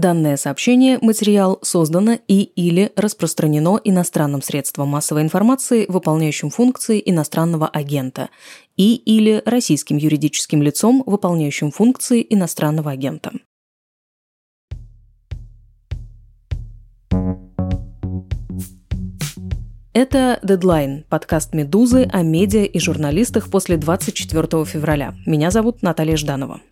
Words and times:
Данное 0.00 0.38
сообщение, 0.38 0.98
материал 1.02 1.58
создано 1.60 2.18
и 2.26 2.40
или 2.40 2.90
распространено 2.96 3.78
иностранным 3.84 4.40
средством 4.40 4.88
массовой 4.88 5.20
информации, 5.20 5.84
выполняющим 5.88 6.48
функции 6.48 7.02
иностранного 7.04 7.68
агента, 7.68 8.30
и 8.78 8.94
или 8.94 9.42
российским 9.44 9.98
юридическим 9.98 10.62
лицом, 10.62 11.02
выполняющим 11.04 11.70
функции 11.70 12.26
иностранного 12.30 12.92
агента. 12.92 13.32
Это 19.92 20.38
«Дедлайн»– 20.42 21.04
подкаст 21.10 21.52
«Медузы» 21.52 22.08
о 22.10 22.22
медиа 22.22 22.64
и 22.64 22.78
журналистах 22.78 23.50
после 23.50 23.76
24 23.76 24.64
февраля. 24.64 25.14
Меня 25.26 25.50
зовут 25.50 25.82
Наталья 25.82 26.16
Жданова. 26.16 26.62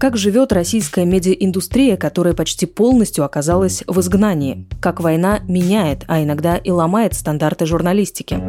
Как 0.00 0.16
живет 0.16 0.50
российская 0.54 1.04
медиаиндустрия, 1.04 1.98
которая 1.98 2.32
почти 2.32 2.64
полностью 2.64 3.22
оказалась 3.22 3.84
в 3.86 4.00
изгнании? 4.00 4.66
Как 4.80 4.98
война 4.98 5.40
меняет, 5.46 6.04
а 6.08 6.22
иногда 6.22 6.56
и 6.56 6.70
ломает 6.70 7.12
стандарты 7.12 7.66
журналистики? 7.66 8.42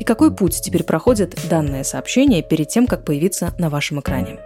И 0.00 0.04
какой 0.04 0.34
путь 0.34 0.58
теперь 0.62 0.84
проходит 0.84 1.38
данное 1.50 1.84
сообщение 1.84 2.42
перед 2.42 2.68
тем, 2.68 2.86
как 2.86 3.04
появиться 3.04 3.54
на 3.58 3.68
вашем 3.68 4.00
экране? 4.00 4.38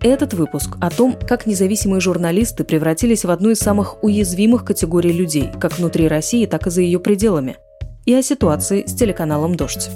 Этот 0.00 0.34
выпуск 0.34 0.76
о 0.80 0.90
том, 0.90 1.16
как 1.16 1.46
независимые 1.46 2.00
журналисты 2.00 2.64
превратились 2.64 3.24
в 3.24 3.30
одну 3.30 3.50
из 3.50 3.60
самых 3.60 4.02
уязвимых 4.02 4.64
категорий 4.64 5.12
людей, 5.12 5.52
как 5.60 5.78
внутри 5.78 6.08
России, 6.08 6.46
так 6.46 6.66
и 6.66 6.70
за 6.70 6.80
ее 6.80 6.98
пределами. 6.98 7.58
И 8.06 8.14
о 8.14 8.22
ситуации 8.22 8.86
с 8.86 8.92
телеканалом 8.92 9.54
«Дождь». 9.54 9.88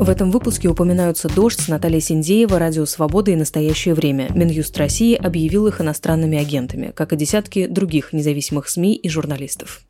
В 0.00 0.08
этом 0.10 0.30
выпуске 0.30 0.68
упоминаются 0.68 1.28
«Дождь» 1.28 1.60
с 1.60 1.66
Натальей 1.66 2.00
Синдеева, 2.00 2.60
«Радио 2.60 2.86
Свобода» 2.86 3.32
и 3.32 3.36
«Настоящее 3.36 3.94
время». 3.94 4.30
Минюст 4.32 4.78
России 4.78 5.16
объявил 5.16 5.66
их 5.66 5.80
иностранными 5.80 6.38
агентами, 6.38 6.92
как 6.94 7.12
и 7.12 7.16
десятки 7.16 7.66
других 7.66 8.12
независимых 8.12 8.68
СМИ 8.68 8.94
и 8.94 9.08
журналистов. 9.08 9.82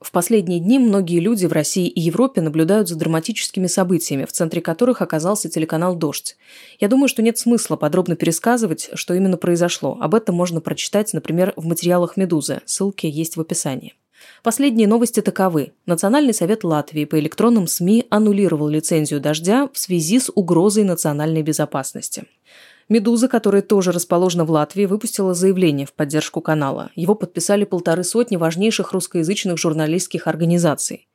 В 0.00 0.10
последние 0.10 0.58
дни 0.58 0.80
многие 0.80 1.20
люди 1.20 1.46
в 1.46 1.52
России 1.52 1.86
и 1.86 2.00
Европе 2.00 2.40
наблюдают 2.40 2.88
за 2.88 2.96
драматическими 2.96 3.68
событиями, 3.68 4.24
в 4.24 4.32
центре 4.32 4.60
которых 4.60 5.00
оказался 5.00 5.48
телеканал 5.48 5.94
«Дождь». 5.94 6.36
Я 6.80 6.88
думаю, 6.88 7.06
что 7.06 7.22
нет 7.22 7.38
смысла 7.38 7.76
подробно 7.76 8.16
пересказывать, 8.16 8.90
что 8.94 9.14
именно 9.14 9.36
произошло. 9.36 9.96
Об 10.00 10.16
этом 10.16 10.34
можно 10.34 10.60
прочитать, 10.60 11.14
например, 11.14 11.52
в 11.54 11.64
материалах 11.66 12.16
«Медузы». 12.16 12.62
Ссылки 12.66 13.06
есть 13.06 13.36
в 13.36 13.40
описании. 13.40 13.94
Последние 14.42 14.86
новости 14.86 15.20
таковы. 15.20 15.72
Национальный 15.86 16.34
совет 16.34 16.64
Латвии 16.64 17.04
по 17.04 17.18
электронным 17.18 17.66
СМИ 17.66 18.06
аннулировал 18.10 18.68
лицензию 18.68 19.20
«Дождя» 19.20 19.68
в 19.72 19.78
связи 19.78 20.20
с 20.20 20.30
угрозой 20.34 20.84
национальной 20.84 21.42
безопасности. 21.42 22.24
«Медуза», 22.88 23.28
которая 23.28 23.62
тоже 23.62 23.92
расположена 23.92 24.44
в 24.44 24.50
Латвии, 24.50 24.84
выпустила 24.84 25.32
заявление 25.34 25.86
в 25.86 25.92
поддержку 25.92 26.40
канала. 26.40 26.90
Его 26.94 27.14
подписали 27.14 27.64
полторы 27.64 28.04
сотни 28.04 28.36
важнейших 28.36 28.92
русскоязычных 28.92 29.56
журналистских 29.56 30.26
организаций. 30.26 31.08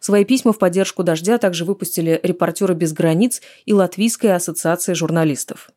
Свои 0.00 0.24
письма 0.24 0.52
в 0.52 0.58
поддержку 0.58 1.04
«Дождя» 1.04 1.38
также 1.38 1.64
выпустили 1.64 2.18
«Репортеры 2.24 2.74
без 2.74 2.92
границ» 2.92 3.40
и 3.66 3.72
Латвийская 3.72 4.34
ассоциация 4.34 4.96
журналистов. 4.96 5.70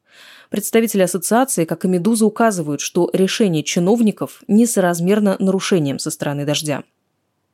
Представители 0.55 1.01
ассоциации, 1.01 1.65
как 1.65 1.83
и 1.83 1.89
«Медуза», 1.89 2.25
указывают, 2.25 2.79
что 2.79 3.09
решение 3.11 3.61
чиновников 3.61 4.41
несоразмерно 4.47 5.35
нарушением 5.37 5.99
со 5.99 6.09
стороны 6.09 6.45
«Дождя». 6.45 6.85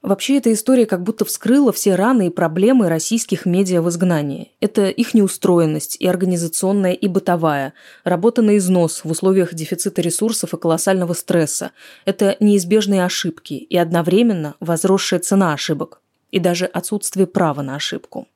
Вообще, 0.04 0.38
эта 0.38 0.54
история 0.54 0.86
как 0.86 1.02
будто 1.02 1.26
вскрыла 1.26 1.74
все 1.74 1.96
раны 1.96 2.28
и 2.28 2.30
проблемы 2.30 2.90
российских 2.90 3.48
медиа 3.48 3.82
в 3.82 3.90
изгнании. 3.90 4.52
Это 4.60 4.88
их 4.90 5.16
неустроенность 5.16 5.98
и 6.00 6.06
организационная, 6.06 6.94
и 6.94 7.08
бытовая, 7.08 7.74
работа 8.04 8.44
на 8.44 8.56
износ 8.58 9.04
в 9.04 9.10
условиях 9.10 9.56
дефицита 9.56 10.04
ресурсов 10.04 10.54
и 10.54 10.58
колоссального 10.58 11.14
стресса. 11.14 11.72
Это 12.06 12.38
неизбежные 12.40 13.04
ошибки 13.04 13.56
и 13.56 13.78
одновременно 13.78 14.54
возросшая 14.60 15.22
цена 15.22 15.54
ошибок 15.54 16.02
и 16.30 16.38
даже 16.38 16.68
отсутствие 16.68 17.26
права 17.26 17.64
на 17.64 17.78
ошибку. 17.78 18.28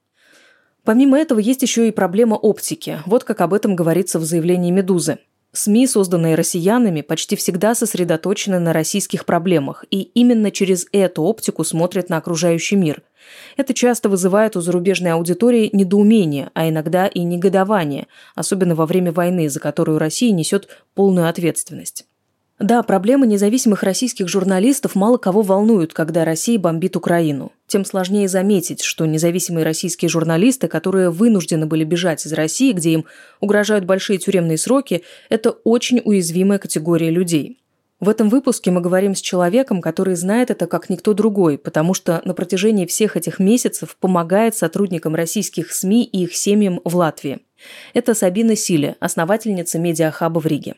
Помимо 0.85 1.17
этого 1.17 1.39
есть 1.39 1.63
еще 1.63 1.87
и 1.87 1.91
проблема 1.91 2.35
оптики. 2.35 2.99
Вот 3.07 3.23
как 3.23 3.41
об 3.41 3.53
этом 3.53 3.75
говорится 3.75 4.19
в 4.19 4.23
заявлении 4.23 4.71
«Медузы». 4.71 5.17
СМИ, 5.51 5.87
созданные 5.87 6.35
россиянами, 6.35 7.01
почти 7.01 7.35
всегда 7.35 7.75
сосредоточены 7.75 8.59
на 8.59 8.73
российских 8.73 9.25
проблемах, 9.25 9.85
и 9.89 10.01
именно 10.01 10.51
через 10.51 10.85
эту 10.91 11.23
оптику 11.23 11.63
смотрят 11.63 12.09
на 12.09 12.17
окружающий 12.17 12.75
мир. 12.75 13.01
Это 13.57 13.73
часто 13.73 14.09
вызывает 14.09 14.57
у 14.57 14.61
зарубежной 14.61 15.13
аудитории 15.13 15.69
недоумение, 15.71 16.51
а 16.53 16.69
иногда 16.69 17.07
и 17.07 17.21
негодование, 17.21 18.07
особенно 18.35 18.75
во 18.75 18.85
время 18.85 19.11
войны, 19.11 19.49
за 19.49 19.61
которую 19.61 19.97
Россия 19.97 20.33
несет 20.33 20.67
полную 20.93 21.29
ответственность. 21.29 22.05
Да, 22.59 22.83
проблемы 22.83 23.25
независимых 23.25 23.81
российских 23.83 24.27
журналистов 24.27 24.93
мало 24.93 25.17
кого 25.17 25.41
волнуют, 25.41 25.93
когда 25.93 26.25
Россия 26.25 26.59
бомбит 26.59 26.95
Украину. 26.95 27.51
Тем 27.67 27.83
сложнее 27.83 28.27
заметить, 28.27 28.81
что 28.81 29.05
независимые 29.05 29.65
российские 29.65 30.09
журналисты, 30.09 30.67
которые 30.67 31.09
вынуждены 31.09 31.65
были 31.65 31.83
бежать 31.83 32.25
из 32.25 32.33
России, 32.33 32.73
где 32.73 32.91
им 32.91 33.05
угрожают 33.39 33.85
большие 33.85 34.19
тюремные 34.19 34.57
сроки, 34.57 35.03
это 35.29 35.49
очень 35.51 36.01
уязвимая 36.03 36.59
категория 36.59 37.09
людей. 37.09 37.59
В 37.99 38.09
этом 38.09 38.29
выпуске 38.29 38.71
мы 38.71 38.81
говорим 38.81 39.15
с 39.15 39.21
человеком, 39.21 39.81
который 39.81 40.15
знает 40.15 40.51
это 40.51 40.67
как 40.67 40.89
никто 40.89 41.13
другой, 41.13 41.57
потому 41.57 41.93
что 41.93 42.21
на 42.25 42.33
протяжении 42.33 42.85
всех 42.85 43.17
этих 43.17 43.39
месяцев 43.39 43.95
помогает 43.99 44.55
сотрудникам 44.55 45.15
российских 45.15 45.71
СМИ 45.71 46.03
и 46.03 46.23
их 46.23 46.35
семьям 46.35 46.81
в 46.83 46.95
Латвии. 46.95 47.39
Это 47.93 48.13
Сабина 48.13 48.55
Силе, 48.55 48.95
основательница 48.99 49.79
медиахаба 49.79 50.39
в 50.39 50.45
Риге. 50.45 50.75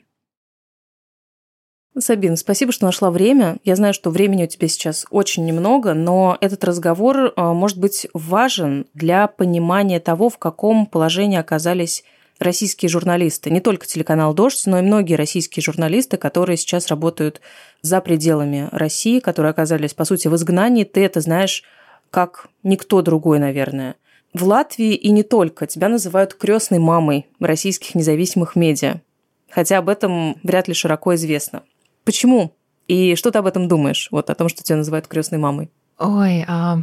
Сабин, 2.00 2.38
спасибо, 2.38 2.72
что 2.72 2.86
нашла 2.86 3.10
время. 3.10 3.58
Я 3.64 3.76
знаю, 3.76 3.94
что 3.94 4.12
времени 4.12 4.44
у 4.44 4.48
тебя 4.48 4.68
сейчас 4.68 5.06
очень 5.10 5.46
немного, 5.46 5.94
но 5.94 6.38
этот 6.42 6.64
разговор 6.64 7.34
э, 7.36 7.42
может 7.42 7.80
быть 7.80 8.08
важен 8.14 8.86
для 8.94 9.28
понимания 9.28 10.00
того, 10.00 10.30
в 10.30 10.38
каком 10.38 10.86
положении 10.86 11.40
оказались 11.40 12.04
российские 12.40 12.90
журналисты. 12.90 13.50
Не 13.50 13.62
только 13.62 13.88
телеканал 13.88 14.34
«Дождь», 14.34 14.64
но 14.68 14.80
и 14.80 14.84
многие 14.84 15.16
российские 15.16 15.64
журналисты, 15.64 16.18
которые 16.18 16.58
сейчас 16.58 16.88
работают 16.88 17.42
за 17.82 18.00
пределами 18.00 18.70
России, 18.72 19.20
которые 19.20 19.50
оказались, 19.50 19.94
по 19.94 20.06
сути, 20.06 20.28
в 20.28 20.36
изгнании. 20.36 20.84
Ты 20.84 21.04
это 21.04 21.20
знаешь 21.22 21.64
как 22.12 22.48
никто 22.64 23.02
другой, 23.02 23.40
наверное. 23.40 23.96
В 24.34 24.44
Латвии 24.44 24.94
и 24.94 25.10
не 25.10 25.24
только 25.24 25.66
тебя 25.66 25.90
называют 25.90 26.36
крестной 26.36 26.80
мамой 26.80 27.26
российских 27.40 27.96
независимых 27.96 28.56
медиа. 28.56 29.02
Хотя 29.50 29.80
об 29.80 29.90
этом 29.90 30.38
вряд 30.44 30.68
ли 30.68 30.74
широко 30.74 31.16
известно. 31.16 31.64
Почему? 32.08 32.56
И 32.88 33.16
что 33.16 33.32
ты 33.32 33.40
об 33.40 33.48
этом 33.48 33.68
думаешь? 33.68 34.08
Вот 34.12 34.30
о 34.30 34.36
том, 34.36 34.48
что 34.48 34.64
тебя 34.64 34.78
называют 34.78 35.08
крестной 35.08 35.40
мамой. 35.40 35.70
Ой, 36.00 36.46
а, 36.48 36.78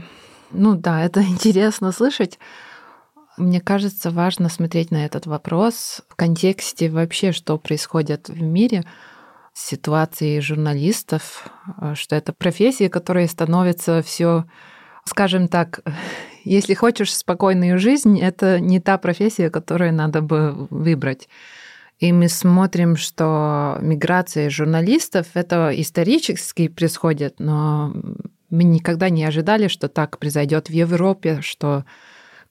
ну 0.51 0.75
да, 0.75 1.03
это 1.07 1.23
интересно 1.23 1.93
слышать. 1.93 2.39
Мне 3.39 3.63
кажется, 3.63 4.11
важно 4.11 4.51
смотреть 4.51 4.91
на 4.91 5.07
этот 5.07 5.25
вопрос 5.25 6.03
в 6.11 6.15
контексте 6.15 6.91
вообще, 6.91 7.33
что 7.33 7.57
происходит 7.57 8.29
в 8.29 8.43
мире, 8.43 8.85
ситуации 9.55 10.41
журналистов, 10.41 11.49
что 11.95 12.17
это 12.17 12.35
профессия, 12.35 12.91
которая 12.91 13.27
становится 13.27 14.03
все, 14.03 14.45
скажем 15.07 15.49
так, 15.49 15.81
если 16.45 16.75
хочешь 16.75 17.17
спокойную 17.17 17.79
жизнь, 17.79 18.21
это 18.21 18.61
не 18.61 18.79
та 18.79 18.99
профессия, 18.99 19.49
которую 19.49 19.95
надо 19.95 20.21
бы 20.21 20.67
выбрать. 20.69 21.31
И 21.99 22.13
мы 22.13 22.29
смотрим, 22.29 22.97
что 22.97 23.79
миграция 23.81 24.51
журналистов 24.51 25.29
это 25.35 25.71
исторически 25.75 26.69
происходит, 26.69 27.37
но 27.39 27.95
мы 28.51 28.65
никогда 28.65 29.11
не 29.11 29.25
ожидали, 29.25 29.69
что 29.69 29.89
так 29.89 30.19
произойдет 30.19 30.69
в 30.69 30.73
Европе, 30.73 31.41
что 31.41 31.85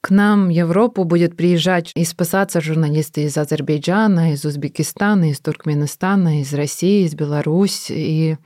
к 0.03 0.09
нам 0.09 0.47
в 0.47 0.49
Европу 0.49 1.05
будет 1.05 1.37
приезжать 1.37 1.91
и 1.95 2.03
спасаться 2.03 2.59
журналисты 2.59 3.23
из 3.23 3.37
Азербайджана, 3.37 4.33
из 4.33 4.43
Узбекистана, 4.43 5.29
из 5.29 5.39
Туркменистана, 5.39 6.41
из 6.41 6.53
России, 6.53 7.05
из 7.05 7.15
Беларуси. 7.15 7.93
И 7.93 8.37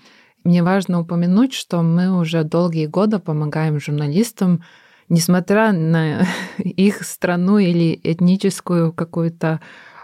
мне 0.43 0.61
важно 0.61 1.01
упомянуть, 1.01 1.53
что 1.53 1.81
мы 1.81 2.15
уже 2.15 2.43
долгие 2.43 2.85
годы 2.85 3.17
помогаем 3.17 3.79
журналистам, 3.79 4.61
несмотря 5.09 5.71
на 5.71 6.27
их 6.59 7.03
страну 7.03 7.57
или 7.57 7.99
этническую 8.03 8.93
какую-то 8.93 9.59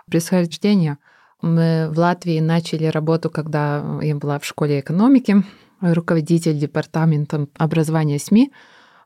происхождения. 0.08 0.98
Мы 1.42 1.90
в 1.92 2.00
Латвии 2.00 2.40
начали 2.40 2.86
работу, 2.86 3.30
когда 3.30 4.00
я 4.02 4.16
была 4.16 4.40
в 4.40 4.46
школе 4.46 4.80
экономики, 4.80 5.44
руководитель 5.82 6.58
департамента 6.58 7.48
образования 7.58 8.20
СМИ. 8.20 8.52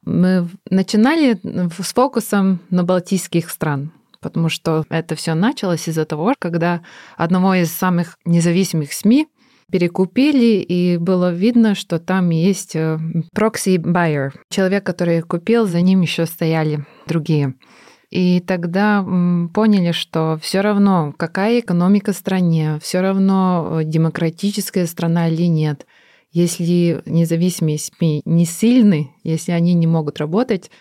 Мы 0.03 0.47
начинали 0.69 1.39
с 1.43 1.93
фокусом 1.93 2.59
на 2.69 2.83
балтийских 2.83 3.49
стран, 3.49 3.91
потому 4.21 4.49
что 4.49 4.85
это 4.89 5.15
все 5.15 5.33
началось 5.33 5.87
из-за 5.87 6.05
того, 6.05 6.33
когда 6.39 6.81
одного 7.17 7.55
из 7.55 7.71
самых 7.71 8.17
независимых 8.25 8.93
СМИ 8.93 9.27
перекупили, 9.71 10.61
и 10.61 10.97
было 10.97 11.33
видно, 11.33 11.75
что 11.75 11.99
там 11.99 12.29
есть 12.29 12.75
proxy 12.75 13.77
э, 13.77 14.31
человек, 14.49 14.85
который 14.85 15.21
купил, 15.21 15.67
за 15.67 15.81
ним 15.81 16.01
еще 16.01 16.25
стояли 16.25 16.85
другие. 17.05 17.55
И 18.09 18.39
тогда 18.39 19.03
поняли, 19.53 19.91
что 19.91 20.39
все 20.41 20.61
равно, 20.61 21.13
какая 21.17 21.59
экономика 21.59 22.13
стране, 22.13 22.79
все 22.81 23.01
равно 23.01 23.79
э, 23.81 23.83
демократическая 23.83 24.85
страна 24.85 25.27
или 25.27 25.43
нет. 25.43 25.85
Если 26.31 27.01
независимые 27.05 27.77
СМИ 27.77 28.21
не 28.23 28.45
сильны, 28.45 29.11
если 29.23 29.51
они 29.51 29.73
не 29.73 29.87
могут 29.87 30.19
работать, 30.19 30.71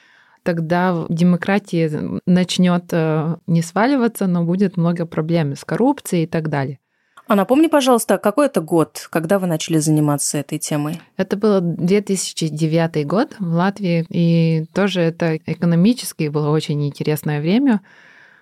тогда 0.44 1.04
демократия 1.08 2.20
начнет 2.26 2.84
э, 2.92 3.36
не 3.48 3.62
сваливаться, 3.62 4.28
но 4.28 4.44
будет 4.44 4.76
много 4.76 5.04
проблем 5.04 5.56
с 5.56 5.64
коррупцией 5.64 6.24
и 6.24 6.28
так 6.28 6.48
далее. 6.48 6.78
А 7.26 7.34
напомни, 7.34 7.66
пожалуйста, 7.66 8.18
какой 8.18 8.46
это 8.46 8.60
год, 8.60 9.08
когда 9.10 9.38
вы 9.38 9.48
начали 9.48 9.78
заниматься 9.78 10.38
этой 10.38 10.58
темой? 10.58 11.00
Это 11.16 11.36
был 11.36 11.60
2009 11.60 13.06
год 13.06 13.34
в 13.38 13.52
Латвии, 13.52 14.06
и 14.10 14.66
тоже 14.72 15.00
это 15.00 15.36
экономически 15.36 16.28
было 16.28 16.50
очень 16.50 16.86
интересное 16.86 17.40
время. 17.40 17.80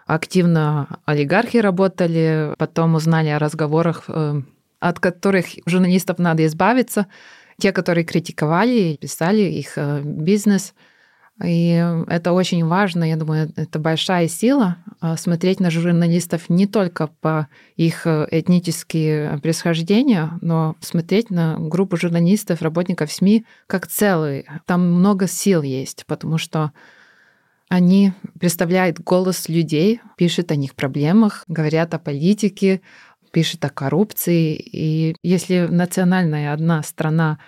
Активно 0.07 0.99
олигархи 1.07 1.57
работали, 1.57 2.53
потом 2.59 2.95
узнали 2.95 3.29
о 3.29 3.39
разговорах, 3.39 4.05
э, 4.09 4.43
от 4.81 5.01
которых 5.01 5.47
журналистов 5.65 6.19
надо 6.19 6.45
избавиться. 6.45 7.07
Те, 7.59 7.73
которые 7.73 8.05
критиковали, 8.05 8.99
писали 9.01 9.43
их 9.43 9.79
э, 9.79 10.03
бизнес– 10.05 10.75
и 11.43 11.85
это 12.07 12.33
очень 12.33 12.65
важно, 12.65 13.03
я 13.05 13.17
думаю, 13.17 13.53
это 13.57 13.81
большая 13.81 14.29
сила 14.29 14.77
а, 15.01 15.17
смотреть 15.17 15.59
на 15.59 15.69
журналистов 15.69 16.49
не 16.49 16.69
только 16.69 17.09
по 17.09 17.49
их 17.77 18.07
э, 18.07 18.29
этнические 18.31 19.39
происхождения, 19.39 20.39
но 20.43 20.77
смотреть 20.81 21.31
на 21.31 21.57
группу 21.59 21.97
журналистов, 21.97 22.63
работников 22.63 23.11
СМИ 23.11 23.45
как 23.67 23.89
целый. 23.89 24.47
Там 24.65 24.93
много 24.93 25.27
сил 25.27 25.63
есть, 25.63 26.07
потому 26.07 26.39
что 26.39 26.73
они 27.69 28.13
представляют 28.39 29.01
голос 29.01 29.49
людей, 29.49 30.01
пишут 30.17 30.53
о 30.53 30.57
них 30.57 30.77
проблемах, 30.77 31.45
говорят 31.49 31.95
о 31.95 31.99
политике, 31.99 32.81
пишут 33.33 33.65
о 33.65 33.71
коррупции. 33.71 34.55
И 34.55 35.17
если 35.25 35.67
национальная 35.69 36.53
одна 36.53 36.85
страна 36.85 37.41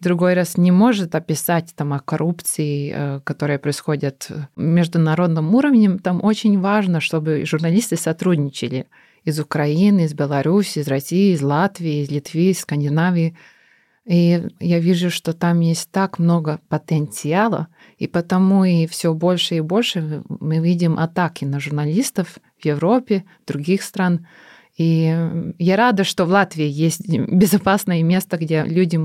другой 0.00 0.34
раз 0.34 0.56
не 0.56 0.70
может 0.70 1.14
описать 1.14 1.72
там 1.74 1.92
о 1.92 2.00
коррупции, 2.00 2.92
э, 2.94 3.20
которая 3.24 3.58
происходит 3.58 4.28
международном 4.56 5.54
уровне, 5.54 5.98
там 5.98 6.22
очень 6.22 6.58
важно, 6.60 7.00
чтобы 7.00 7.44
журналисты 7.44 7.96
сотрудничали 7.96 8.86
из 9.24 9.38
Украины, 9.38 10.04
из 10.04 10.14
Беларуси, 10.14 10.80
из 10.80 10.88
России, 10.88 11.32
из 11.32 11.42
Латвии, 11.42 12.02
из 12.02 12.10
Литвы, 12.10 12.50
из 12.50 12.60
Скандинавии. 12.60 13.36
И 14.04 14.48
я 14.58 14.80
вижу, 14.80 15.10
что 15.10 15.32
там 15.32 15.60
есть 15.60 15.90
так 15.92 16.18
много 16.18 16.60
потенциала, 16.68 17.68
и 17.98 18.08
потому 18.08 18.64
и 18.64 18.86
все 18.86 19.14
больше 19.14 19.56
и 19.56 19.60
больше 19.60 20.24
мы 20.40 20.58
видим 20.58 20.98
атаки 20.98 21.44
на 21.44 21.60
журналистов 21.60 22.38
в 22.58 22.64
Европе, 22.64 23.24
других 23.46 23.82
стран. 23.82 24.26
И 24.76 25.16
я 25.58 25.76
рада, 25.76 26.02
что 26.02 26.24
в 26.24 26.30
Латвии 26.30 26.66
есть 26.66 27.08
безопасное 27.08 28.02
место, 28.02 28.38
где 28.38 28.64
люди 28.64 28.98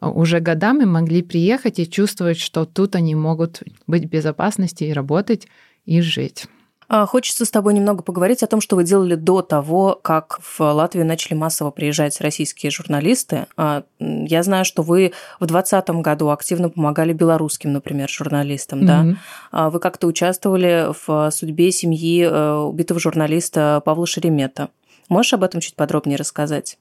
уже 0.00 0.40
годами 0.40 0.84
могли 0.84 1.22
приехать 1.22 1.78
и 1.78 1.88
чувствовать, 1.88 2.38
что 2.38 2.64
тут 2.64 2.94
они 2.94 3.14
могут 3.14 3.62
быть 3.86 4.04
в 4.04 4.08
безопасности 4.08 4.84
и 4.84 4.92
работать, 4.92 5.46
и 5.84 6.00
жить. 6.00 6.46
А, 6.88 7.04
хочется 7.06 7.44
с 7.44 7.50
тобой 7.50 7.74
немного 7.74 8.02
поговорить 8.02 8.42
о 8.42 8.46
том, 8.46 8.60
что 8.60 8.76
вы 8.76 8.84
делали 8.84 9.16
до 9.16 9.42
того, 9.42 9.98
как 10.00 10.38
в 10.40 10.60
Латвию 10.60 11.04
начали 11.04 11.34
массово 11.34 11.70
приезжать 11.70 12.20
российские 12.20 12.70
журналисты. 12.70 13.46
А, 13.56 13.82
я 13.98 14.42
знаю, 14.42 14.64
что 14.64 14.82
вы 14.82 15.12
в 15.40 15.46
2020 15.46 15.88
году 16.02 16.30
активно 16.30 16.68
помогали 16.68 17.12
белорусским, 17.12 17.72
например, 17.72 18.08
журналистам. 18.08 18.82
Mm-hmm. 18.82 19.16
Да? 19.52 19.70
Вы 19.70 19.80
как-то 19.80 20.06
участвовали 20.06 20.92
в 21.06 21.30
судьбе 21.30 21.72
семьи 21.72 22.22
э, 22.22 22.54
убитого 22.58 23.00
журналиста 23.00 23.82
Павла 23.84 24.06
Шеремета. 24.06 24.68
Можешь 25.08 25.34
об 25.34 25.42
этом 25.42 25.60
чуть 25.60 25.74
подробнее 25.74 26.16
рассказать? 26.16 26.78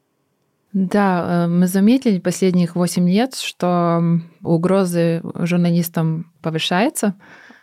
Да, 0.75 1.45
э, 1.45 1.47
мы 1.47 1.67
заметили 1.67 2.19
последних 2.19 2.75
8 2.75 3.09
лет, 3.09 3.33
что 3.33 4.19
угрозы 4.43 5.21
журналистам 5.35 6.33
повышаются, 6.41 7.15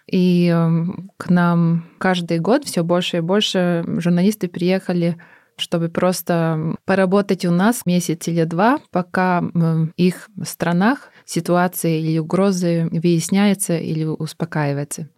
и 0.06 0.48
эм, 0.48 1.10
к 1.18 1.28
нам 1.28 1.84
каждый 1.98 2.38
год 2.38 2.64
все 2.64 2.82
больше 2.82 3.18
и 3.18 3.20
больше 3.20 3.84
журналисты 3.86 4.48
приехали 4.48 5.16
чтобы 5.58 5.90
просто 5.90 6.74
поработать 6.86 7.44
у 7.44 7.50
нас 7.50 7.84
месяц 7.84 8.26
или 8.26 8.44
два, 8.44 8.78
пока 8.90 9.42
в 9.42 9.90
их 9.98 10.30
странах 10.42 11.10
ситуация 11.26 11.98
или 11.98 12.18
угрозы 12.18 12.88
выясняются 12.90 13.76
или 13.76 14.04
успокаивается. 14.04 15.10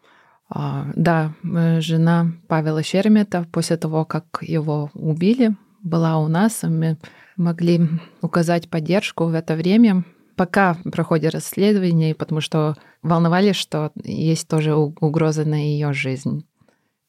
А, 0.50 0.87
да, 0.96 1.32
э, 1.44 1.81
жена 1.81 2.32
Павела 2.49 2.82
Шеремета 2.82 3.46
после 3.52 3.76
того, 3.76 4.05
как 4.05 4.25
его 4.43 4.91
убили, 4.94 5.55
была 5.85 6.19
у 6.19 6.26
нас, 6.26 6.64
мы 6.64 6.99
могли 7.36 7.88
указать 8.22 8.69
поддержку 8.69 9.25
в 9.25 9.34
это 9.34 9.54
время, 9.54 10.04
пока 10.36 10.76
проходит 10.92 11.34
расследование, 11.34 12.14
потому 12.14 12.40
что 12.40 12.76
волновались, 13.02 13.56
что 13.56 13.92
есть 14.02 14.48
тоже 14.48 14.75
угроза 14.75 15.44
на 15.44 15.54
ее 15.54 15.92
жизнь. 15.92 16.46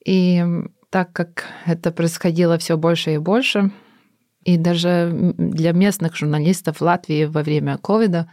И 0.06 0.44
так 0.90 1.12
как 1.14 1.46
это 1.66 1.92
происходило 1.92 2.58
все 2.58 2.78
больше 2.78 3.16
и 3.16 3.18
больше, 3.18 3.72
и 4.44 4.58
даже 4.58 5.34
для 5.38 5.72
местных 5.72 6.16
журналистов 6.16 6.82
Латвии 6.82 7.26
во 7.26 7.42
время 7.42 7.78
ковида 7.78 8.32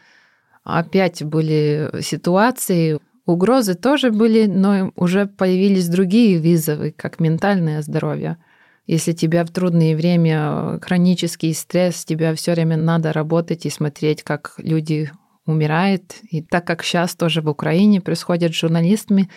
опять 0.63 1.23
были 1.23 1.91
ситуации, 2.03 2.99
угрозы 3.25 3.75
тоже 3.75 4.11
были, 4.11 4.47
но 4.47 4.93
уже 4.95 5.27
появились 5.27 5.89
другие 5.89 6.39
вызовы, 6.39 6.93
как 6.93 7.21
ментальное 7.21 7.83
здоровье– 7.83 8.37
если 8.87 9.13
тебя 9.13 9.45
в 9.45 9.51
трудное 9.51 9.97
время, 9.97 10.81
хронический 10.83 11.55
стресс, 11.55 12.05
тебя 12.05 12.35
все 12.35 12.53
время 12.53 12.77
надо 12.77 13.13
работать 13.13 13.65
и 13.65 13.71
смотреть, 13.71 14.23
как 14.23 14.55
люди 14.59 15.11
умирают. 15.47 16.15
И 16.31 16.43
так 16.43 16.67
как 16.67 16.83
сейчас 16.83 17.15
тоже 17.15 17.43
в 17.43 17.49
Украине 17.49 18.01
происходит 18.01 18.53
с 18.53 18.59
журналистами, 18.59 19.31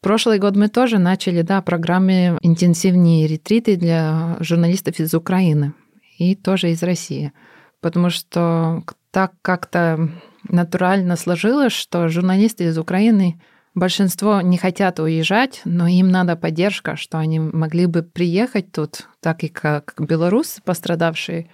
прошлый 0.00 0.38
год 0.38 0.56
мы 0.56 0.68
тоже 0.68 0.98
начали, 0.98 1.42
да, 1.42 1.62
программы 1.62 2.38
интенсивные 2.42 3.26
ретриты 3.26 3.76
для 3.76 4.36
журналистов 4.40 4.98
из 4.98 5.14
Украины 5.14 5.74
и 6.18 6.34
тоже 6.34 6.70
из 6.70 6.82
России. 6.82 7.32
Потому 7.80 8.10
что 8.10 8.82
так 9.12 9.32
как-то 9.42 10.10
натурально 10.48 11.16
сложилось, 11.16 11.72
что 11.72 12.08
журналисты 12.08 12.64
из 12.64 12.78
Украины 12.78 13.40
Большинство 13.78 14.40
не 14.40 14.58
хотят 14.58 14.98
уезжать, 14.98 15.60
но 15.64 15.86
им 15.86 16.10
надо 16.10 16.34
поддержка, 16.34 16.96
что 16.96 17.18
они 17.18 17.38
могли 17.38 17.86
бы 17.86 18.02
приехать 18.02 18.72
тут, 18.72 19.06
так 19.20 19.44
и 19.44 19.48
как 19.48 19.94
белорусы 20.00 20.60
пострадавшие, 20.64 21.48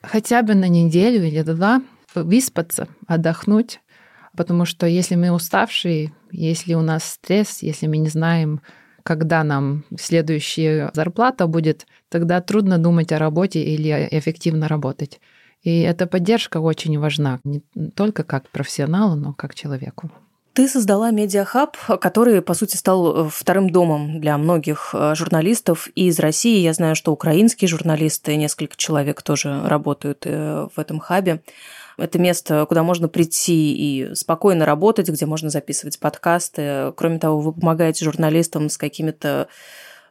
хотя 0.00 0.40
бы 0.40 0.54
на 0.54 0.68
неделю 0.68 1.22
или 1.22 1.42
два, 1.42 1.82
выспаться, 2.14 2.88
отдохнуть. 3.06 3.80
Потому 4.34 4.64
что 4.64 4.86
если 4.86 5.16
мы 5.16 5.30
уставшие, 5.30 6.14
если 6.30 6.72
у 6.72 6.80
нас 6.80 7.04
стресс, 7.04 7.62
если 7.62 7.86
мы 7.88 7.98
не 7.98 8.08
знаем, 8.08 8.62
когда 9.02 9.44
нам 9.44 9.84
следующая 10.00 10.90
зарплата 10.94 11.46
будет, 11.46 11.86
тогда 12.08 12.40
трудно 12.40 12.78
думать 12.78 13.12
о 13.12 13.18
работе 13.18 13.62
или 13.62 14.08
эффективно 14.12 14.66
работать. 14.68 15.20
И 15.60 15.80
эта 15.80 16.06
поддержка 16.06 16.56
очень 16.56 16.98
важна, 16.98 17.38
не 17.44 17.60
только 17.94 18.24
как 18.24 18.48
профессионалу, 18.48 19.14
но 19.14 19.34
как 19.34 19.54
человеку. 19.54 20.10
Ты 20.56 20.68
создала 20.68 21.10
медиахаб, 21.10 21.76
который, 22.00 22.40
по 22.40 22.54
сути, 22.54 22.76
стал 22.76 23.26
э, 23.26 23.30
вторым 23.30 23.68
домом 23.68 24.22
для 24.22 24.38
многих 24.38 24.94
э, 24.94 25.14
журналистов 25.14 25.90
и 25.94 26.06
из 26.06 26.18
России. 26.18 26.60
Я 26.60 26.72
знаю, 26.72 26.96
что 26.96 27.12
украинские 27.12 27.68
журналисты, 27.68 28.36
несколько 28.36 28.74
человек 28.74 29.20
тоже 29.20 29.60
работают 29.66 30.22
э, 30.24 30.66
в 30.74 30.80
этом 30.80 30.98
хабе. 30.98 31.42
Это 31.98 32.18
место, 32.18 32.64
куда 32.64 32.82
можно 32.82 33.06
прийти 33.06 33.74
и 33.74 34.14
спокойно 34.14 34.64
работать, 34.64 35.10
где 35.10 35.26
можно 35.26 35.50
записывать 35.50 36.00
подкасты. 36.00 36.94
Кроме 36.96 37.18
того, 37.18 37.38
вы 37.38 37.52
помогаете 37.52 38.06
журналистам 38.06 38.70
с 38.70 38.78
какими-то 38.78 39.48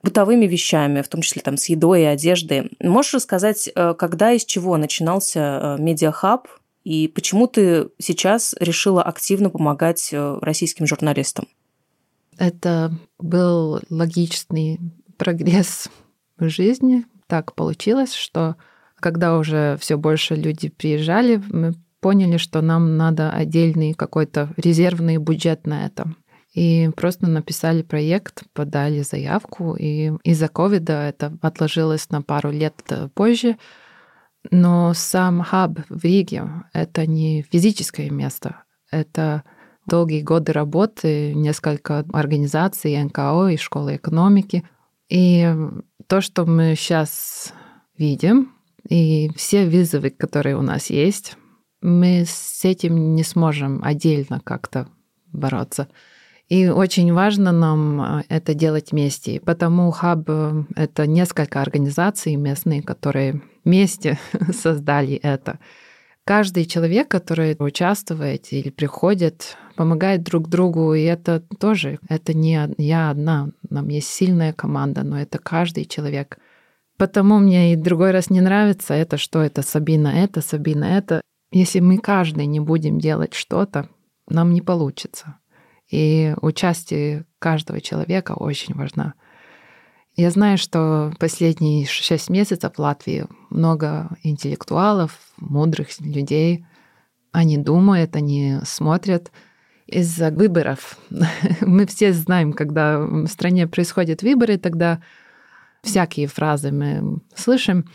бытовыми 0.04 0.46
вещами, 0.46 1.02
в 1.02 1.08
том 1.08 1.22
числе 1.22 1.42
там 1.42 1.58
с 1.58 1.66
едой 1.70 2.04
и 2.04 2.06
одеждой. 2.06 2.70
Можешь 2.80 3.16
рассказать, 3.16 3.68
когда 3.98 4.32
и 4.32 4.38
с 4.38 4.46
чего 4.46 4.78
начинался 4.78 5.76
медиахаб, 5.80 6.48
и 6.86 7.08
почему 7.08 7.48
ты 7.48 7.90
сейчас 7.98 8.56
решила 8.60 9.02
активно 9.02 9.50
помогать 9.50 10.10
э, 10.14 10.38
российским 10.42 10.86
журналистам? 10.86 11.48
Это 12.38 12.94
был 13.18 13.82
логичный 13.90 14.80
прогресс 15.18 15.90
в 16.38 16.48
жизни. 16.48 17.06
Так 17.26 17.56
получилось, 17.56 18.14
что 18.14 18.56
когда 19.00 19.38
уже 19.38 19.78
все 19.82 19.98
больше 19.98 20.36
люди 20.36 20.70
приезжали, 20.70 21.42
мы 21.50 21.74
поняли, 22.02 22.38
что 22.38 22.62
нам 22.62 22.98
надо 22.98 23.32
отдельный 23.32 23.96
какой-то 23.96 24.54
резервный 24.56 25.18
бюджет 25.18 25.66
на 25.66 25.88
это. 25.88 26.14
И 26.54 26.92
просто 26.96 27.28
написали 27.28 27.82
проект, 27.82 28.44
подали 28.54 29.02
заявку, 29.02 29.76
и 29.76 30.12
из-за 30.24 30.50
ковида 30.50 31.10
это 31.10 31.36
отложилось 31.42 32.12
на 32.12 32.22
пару 32.22 32.52
лет 32.52 32.76
позже. 33.16 33.58
Но 34.52 34.94
сам 34.94 35.42
хаб 35.42 35.80
в 35.90 36.04
Риге— 36.04 36.48
это 36.74 37.06
не 37.06 37.44
физическое 37.44 38.10
место, 38.10 38.64
это 38.92 39.44
долгие 39.88 40.22
годы 40.22 40.52
работы, 40.52 41.34
несколько 41.34 42.06
организаций, 42.12 43.02
НКО 43.04 43.50
и 43.50 43.58
школы 43.58 43.96
экономики. 43.96 44.68
И 45.10 45.48
то, 46.08 46.22
что 46.22 46.46
мы 46.46 46.76
сейчас 46.76 47.54
видим, 47.98 48.54
и 48.88 49.30
все 49.36 49.68
вызовы, 49.68 50.10
которые 50.10 50.58
у 50.58 50.62
нас 50.62 50.90
есть, 50.90 51.38
мы 51.82 52.24
с 52.26 52.64
этим 52.66 53.16
не 53.16 53.24
сможем 53.24 53.84
отдельно 53.84 54.42
как-то 54.44 54.88
бороться. 55.32 55.88
И 56.48 56.68
очень 56.68 57.12
важно 57.14 57.52
нам 57.52 58.02
а, 58.02 58.24
это 58.30 58.54
делать 58.54 58.92
вместе. 58.92 59.40
Потому 59.40 59.90
хаб 59.92 60.26
э,— 60.28 60.64
это 60.76 61.08
несколько 61.08 61.62
организаций 61.62 62.36
местные, 62.36 62.84
которые 62.84 63.42
вместе 63.66 64.18
создали 64.54 65.16
это. 65.16 65.60
Каждый 66.24 66.66
человек, 66.66 67.08
который 67.08 67.56
участвует 67.60 68.52
или 68.52 68.70
приходит, 68.72 69.58
помогает 69.76 70.24
друг 70.24 70.50
другу, 70.50 70.94
и 70.94 71.04
это 71.04 71.42
тоже, 71.60 72.00
это 72.10 72.34
не 72.34 72.74
я 72.78 73.12
одна, 73.12 73.50
нам 73.70 73.90
есть 73.90 74.08
сильная 74.08 74.54
команда, 74.54 75.04
но 75.04 75.20
это 75.20 75.38
каждый 75.38 75.86
человек. 75.86 76.40
Потому 76.98 77.40
мне 77.40 77.74
и 77.74 77.76
другой 77.76 78.12
раз 78.12 78.30
не 78.30 78.42
нравится 78.42 78.94
это, 78.94 79.18
что 79.18 79.42
это 79.42 79.62
Сабина 79.62 80.08
это, 80.08 80.42
Сабина 80.42 80.86
это. 80.86 81.22
Если 81.52 81.80
мы 81.80 82.00
каждый 82.00 82.46
не 82.48 82.60
будем 82.60 83.00
делать 83.00 83.34
что-то, 83.34 83.90
нам 84.28 84.54
не 84.54 84.62
получится. 84.62 85.38
И 85.92 86.34
участие 86.42 87.26
каждого 87.38 87.82
человека 87.82 88.32
очень 88.32 88.74
важно. 88.74 89.14
Я 90.18 90.32
знаю, 90.32 90.58
что 90.58 91.12
последние 91.20 91.86
шесть 91.86 92.30
месяцев 92.30 92.74
в 92.76 92.80
Латвии 92.80 93.26
много 93.50 94.18
интеллектуалов, 94.24 95.20
мудрых 95.38 95.90
людей. 96.00 96.66
Они 97.34 97.58
думают, 97.58 98.16
они 98.16 98.60
смотрят 98.64 99.32
из-за 99.88 100.32
выборов. 100.32 100.98
Мы 101.62 101.86
все 101.86 102.14
знаем, 102.14 102.54
когда 102.54 103.00
в 103.00 103.28
стране 103.28 103.68
происходят 103.68 104.24
выборы, 104.24 104.58
тогда 104.58 105.02
всякие 105.84 106.28
фразы 106.28 106.72
мы 106.72 107.20
слышим. 107.36 107.86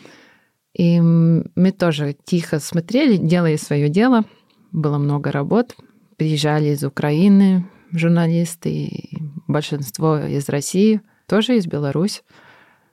И 0.73 1.01
мы 1.01 1.71
тоже 1.77 2.15
тихо 2.23 2.59
смотрели, 2.59 3.17
делая 3.17 3.57
свое 3.57 3.89
дело. 3.89 4.23
Было 4.71 4.97
много 4.97 5.31
работ. 5.31 5.75
Приезжали 6.17 6.69
из 6.69 6.83
Украины, 6.83 7.67
журналисты, 7.91 9.09
большинство 9.47 10.19
из 10.19 10.47
России, 10.47 11.01
тоже 11.31 11.55
из 11.55 11.65
Беларуси. 11.65 12.23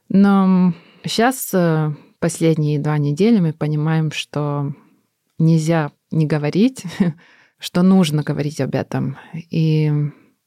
Но 0.09 0.73
сейчас, 1.05 1.51
э, 1.53 1.91
последние 2.21 2.79
два 2.79 2.97
недели, 2.97 3.41
мы 3.41 3.53
понимаем, 3.53 4.13
что 4.13 4.73
нельзя 5.41 5.91
не 6.13 6.25
говорить, 6.25 6.85
что 7.59 7.83
нужно 7.83 8.23
говорить 8.23 8.61
об 8.61 8.77
этом. 8.77 9.19
И 9.51 9.93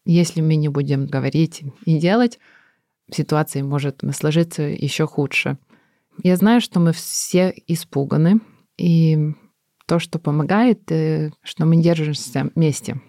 если 0.05 0.39
мы 0.39 0.55
не 0.55 0.69
будем 0.69 1.05
говорить 1.05 1.63
и 1.83 1.99
делать, 1.99 2.39
ситуация 3.11 3.61
может 3.61 4.03
сложиться 4.15 4.63
еще 4.63 5.05
худше. 5.05 5.57
Я 6.23 6.37
знаю, 6.37 6.61
что 6.61 6.79
мы 6.79 6.93
все 6.93 7.53
испуганы, 7.67 8.39
и 8.77 9.33
то, 9.85 9.99
что 9.99 10.17
помогает, 10.17 10.89
э, 10.93 11.31
что 11.43 11.65
мы 11.65 11.75
держимся 11.75 12.49
вместе. 12.55 13.01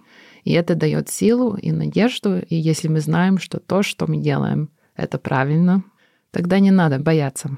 И 0.45 0.53
это 0.53 0.75
дает 0.75 1.09
силу 1.09 1.55
и 1.55 1.71
надежду. 1.73 2.39
И 2.39 2.57
если 2.57 2.89
мы 2.89 3.01
знаем, 3.01 3.39
что 3.39 3.61
то, 3.61 3.83
что 3.83 4.07
мы 4.07 4.17
делаем, 4.17 4.71
это 4.97 5.19
правильно, 5.19 5.85
тогда 6.31 6.59
не 6.59 6.71
надо 6.71 6.99
бояться. 6.99 7.57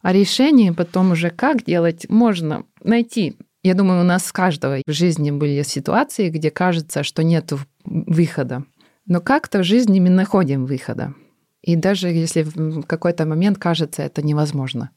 А 0.00 0.12
решение 0.12 0.72
потом 0.72 1.12
уже 1.12 1.30
как 1.30 1.64
делать 1.64 2.08
можно 2.08 2.64
найти. 2.82 3.36
Я 3.62 3.74
думаю, 3.74 4.00
у 4.00 4.04
нас 4.04 4.26
с 4.26 4.32
каждого 4.32 4.82
в 4.86 4.92
жизни 4.92 5.30
были 5.30 5.62
ситуации, 5.62 6.30
где 6.30 6.50
кажется, 6.50 7.04
что 7.04 7.22
нет 7.22 7.52
выхода. 7.84 8.64
Но 9.06 9.20
как-то 9.20 9.60
в 9.60 9.64
жизни 9.64 10.00
мы 10.00 10.10
находим 10.10 10.66
выхода. 10.66 11.14
И 11.60 11.76
даже 11.76 12.08
если 12.08 12.42
в 12.42 12.82
какой-то 12.82 13.24
момент 13.24 13.58
кажется 13.58 14.02
это 14.02 14.22
невозможно. 14.22 14.90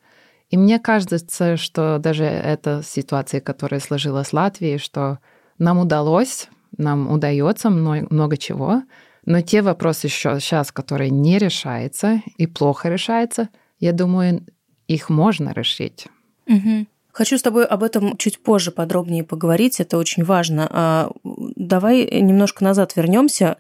И 0.50 0.58
мне 0.58 0.80
кажется, 0.80 1.58
что 1.58 2.00
даже 2.00 2.24
эта 2.24 2.82
ситуация, 2.84 3.42
которая 3.42 3.80
сложилась 3.80 4.30
в 4.30 4.34
Латвии, 4.34 4.78
что 4.78 5.20
нам 5.58 5.80
удалось 5.80 6.50
нам 6.78 7.12
удается 7.12 7.70
много, 7.70 8.08
много 8.10 8.38
чего, 8.38 8.84
но 9.26 9.42
те 9.42 9.62
вопросы 9.62 10.08
еще 10.08 10.40
сейчас, 10.40 10.72
которые 10.72 11.10
не 11.10 11.38
решаются 11.38 12.22
и 12.38 12.46
плохо 12.48 12.90
решаются, 12.90 13.50
я 13.80 13.92
думаю, 13.92 14.46
их 14.88 15.10
можно 15.10 15.52
решить. 15.52 16.08
Угу. 16.48 16.86
Хочу 17.12 17.38
с 17.38 17.42
тобой 17.42 17.66
об 17.66 17.82
этом 17.82 18.18
чуть 18.18 18.40
позже 18.40 18.72
подробнее 18.72 19.24
поговорить, 19.24 19.80
это 19.80 19.98
очень 19.98 20.24
важно. 20.24 20.68
А, 20.70 21.12
давай 21.24 22.06
немножко 22.22 22.64
назад 22.64 22.96
вернемся. 22.96 23.58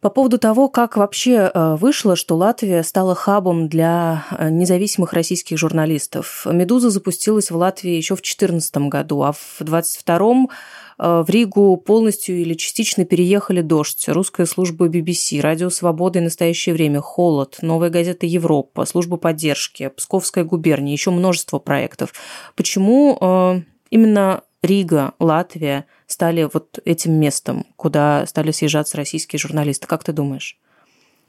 По 0.00 0.10
поводу 0.10 0.38
того, 0.38 0.68
как 0.68 0.96
вообще 0.96 1.50
э, 1.52 1.74
вышло, 1.74 2.14
что 2.14 2.36
Латвия 2.36 2.84
стала 2.84 3.16
хабом 3.16 3.68
для 3.68 4.26
э, 4.30 4.48
независимых 4.48 5.12
российских 5.12 5.58
журналистов. 5.58 6.46
«Медуза» 6.48 6.90
запустилась 6.90 7.50
в 7.50 7.56
Латвии 7.56 7.90
еще 7.90 8.14
в 8.14 8.22
2014 8.22 8.76
году, 8.76 9.22
а 9.22 9.32
в 9.32 9.56
2022 9.58 10.46
Э, 10.46 10.87
в 10.98 11.26
Ригу 11.28 11.76
полностью 11.76 12.40
или 12.40 12.54
частично 12.54 13.04
переехали 13.04 13.60
«Дождь», 13.60 14.08
русская 14.08 14.46
служба 14.46 14.88
BBC, 14.88 15.40
радио 15.40 15.70
«Свобода» 15.70 16.18
и 16.18 16.22
«Настоящее 16.22 16.74
время», 16.74 17.00
«Холод», 17.00 17.58
новая 17.62 17.88
газета 17.88 18.26
«Европа», 18.26 18.84
служба 18.84 19.16
поддержки, 19.16 19.88
Псковская 19.96 20.44
губерния, 20.44 20.92
еще 20.92 21.10
множество 21.10 21.58
проектов. 21.60 22.12
Почему 22.56 23.16
э, 23.20 23.60
именно 23.90 24.42
Рига, 24.62 25.12
Латвия 25.20 25.86
стали 26.06 26.48
вот 26.52 26.80
этим 26.84 27.12
местом, 27.12 27.64
куда 27.76 28.26
стали 28.26 28.50
съезжаться 28.50 28.96
российские 28.96 29.38
журналисты? 29.38 29.86
Как 29.86 30.02
ты 30.02 30.12
думаешь? 30.12 30.58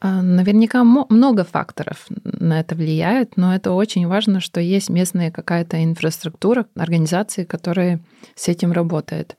А, 0.01 0.21
наверняка 0.21 0.83
много 0.83 1.43
факторов 1.43 2.07
на 2.23 2.61
это 2.61 2.75
влияют, 2.75 3.35
но 3.35 3.53
это 3.53 3.73
очень 3.73 4.07
важно, 4.07 4.39
что 4.39 4.61
есть 4.61 4.89
местная 4.89 5.29
какая-то 5.29 5.83
инфраструктура, 5.83 6.67
организации, 6.75 7.43
которые 7.43 7.99
с 8.35 8.47
этим 8.47 8.71
работают. 8.71 9.35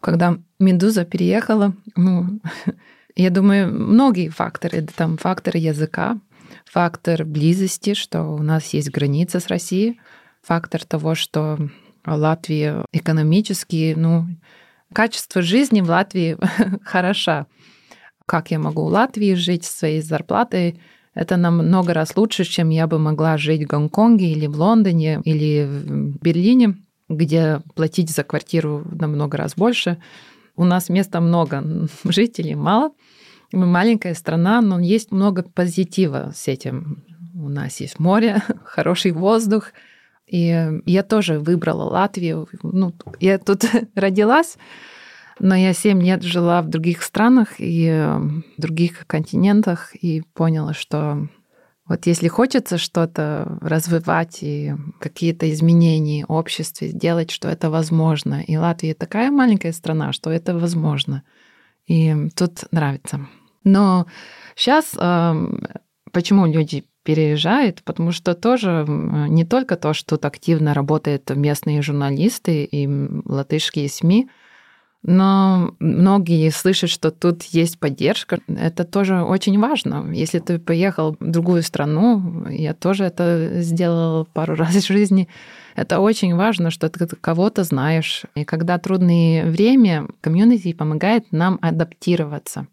Когда 0.00 0.38
Медуза 0.58 1.04
переехала, 1.04 1.74
ну, 1.94 2.40
я 3.16 3.30
думаю, 3.30 3.72
многие 3.72 4.28
факторы, 4.30 4.86
там 4.96 5.16
фактор 5.16 5.56
языка, 5.56 6.18
фактор 6.64 7.24
близости, 7.24 7.94
что 7.94 8.24
у 8.24 8.42
нас 8.42 8.74
есть 8.74 8.90
граница 8.90 9.38
с 9.38 9.46
Россией, 9.46 10.00
фактор 10.42 10.84
того, 10.84 11.14
что 11.14 11.58
Латвия 12.04 12.84
экономически, 12.92 13.94
ну, 13.96 14.26
качество 14.92 15.40
жизни 15.40 15.82
в 15.82 15.88
Латвии 15.88 16.36
хороша 16.84 17.46
как 18.30 18.52
я 18.52 18.60
могу 18.60 18.84
в 18.84 18.92
Латвии 18.92 19.34
жить 19.34 19.64
своей 19.64 20.02
зарплатой, 20.02 20.78
это 21.14 21.36
намного 21.36 21.92
раз 21.92 22.16
лучше, 22.16 22.44
чем 22.44 22.70
я 22.70 22.86
бы 22.86 23.00
могла 23.00 23.36
жить 23.36 23.64
в 23.64 23.66
Гонконге 23.66 24.30
или 24.30 24.46
в 24.46 24.56
Лондоне 24.56 25.20
или 25.24 25.66
в 25.66 26.22
Берлине, 26.22 26.76
где 27.08 27.60
платить 27.74 28.08
за 28.08 28.22
квартиру 28.22 28.84
намного 28.92 29.36
раз 29.36 29.56
больше. 29.56 29.98
У 30.54 30.62
нас 30.62 30.88
места 30.88 31.20
много, 31.20 31.88
жителей 32.04 32.54
мало. 32.54 32.92
Мы 33.52 33.66
маленькая 33.66 34.14
страна, 34.14 34.60
но 34.60 34.78
есть 34.78 35.10
много 35.10 35.42
позитива 35.42 36.30
с 36.32 36.46
этим. 36.46 37.02
У 37.34 37.48
нас 37.48 37.80
есть 37.80 37.98
море, 37.98 38.44
хороший 38.64 39.10
воздух. 39.10 39.72
И 40.28 40.70
я 40.86 41.02
тоже 41.02 41.40
выбрала 41.40 41.82
Латвию. 41.82 42.46
Ну, 42.62 42.94
я 43.18 43.38
тут 43.38 43.64
родилась, 43.96 44.56
но 45.40 45.56
я 45.56 45.72
семь 45.72 46.02
лет 46.02 46.22
жила 46.22 46.62
в 46.62 46.68
других 46.68 47.02
странах 47.02 47.58
и 47.58 47.86
э, 47.86 48.18
в 48.18 48.60
других 48.60 49.06
континентах 49.06 49.94
и 49.94 50.22
поняла, 50.34 50.74
что 50.74 51.28
вот 51.86 52.06
если 52.06 52.28
хочется 52.28 52.78
что-то 52.78 53.58
развивать 53.60 54.38
и 54.42 54.74
какие-то 55.00 55.50
изменения 55.50 56.24
в 56.24 56.32
обществе 56.32 56.88
сделать, 56.88 57.32
что 57.32 57.48
это 57.48 57.68
возможно. 57.68 58.42
И 58.46 58.56
Латвия 58.56 58.94
такая 58.94 59.32
маленькая 59.32 59.72
страна, 59.72 60.12
что 60.12 60.30
это 60.30 60.56
возможно. 60.56 61.24
И 61.88 62.14
тут 62.36 62.66
нравится. 62.70 63.26
Но 63.64 64.06
сейчас 64.54 64.94
эм, 64.96 65.66
почему 66.12 66.46
люди 66.46 66.84
переезжают, 67.02 67.82
потому 67.82 68.12
что 68.12 68.34
тоже 68.34 68.84
не 68.86 69.44
только 69.44 69.76
то, 69.76 69.92
что 69.92 70.16
тут 70.16 70.26
активно 70.26 70.74
работают 70.74 71.30
местные 71.30 71.82
журналисты 71.82 72.64
и 72.64 72.86
латышские 73.24 73.88
СМИ, 73.88 74.28
но 75.02 75.74
многие 75.78 76.50
слышат, 76.50 76.90
что 76.90 77.10
тут 77.10 77.42
есть 77.44 77.78
поддержка. 77.78 78.38
Это 78.48 78.84
тоже 78.84 79.22
очень 79.22 79.58
важно. 79.58 80.12
Если 80.12 80.40
ты 80.40 80.58
поехал 80.58 81.16
в 81.18 81.30
другую 81.30 81.62
страну, 81.62 82.46
я 82.48 82.74
тоже 82.74 83.04
это 83.04 83.62
сделала 83.62 84.24
пару 84.24 84.54
раз 84.56 84.74
в 84.74 84.86
жизни, 84.86 85.28
это 85.74 86.00
очень 86.00 86.34
важно, 86.34 86.70
что 86.70 86.90
ты 86.90 87.06
кого-то 87.06 87.64
знаешь. 87.64 88.24
И 88.34 88.44
когда 88.44 88.78
трудное 88.78 89.46
время, 89.50 90.06
комьюнити 90.20 90.72
помогает 90.74 91.32
нам 91.32 91.58
адаптироваться. 91.62 92.66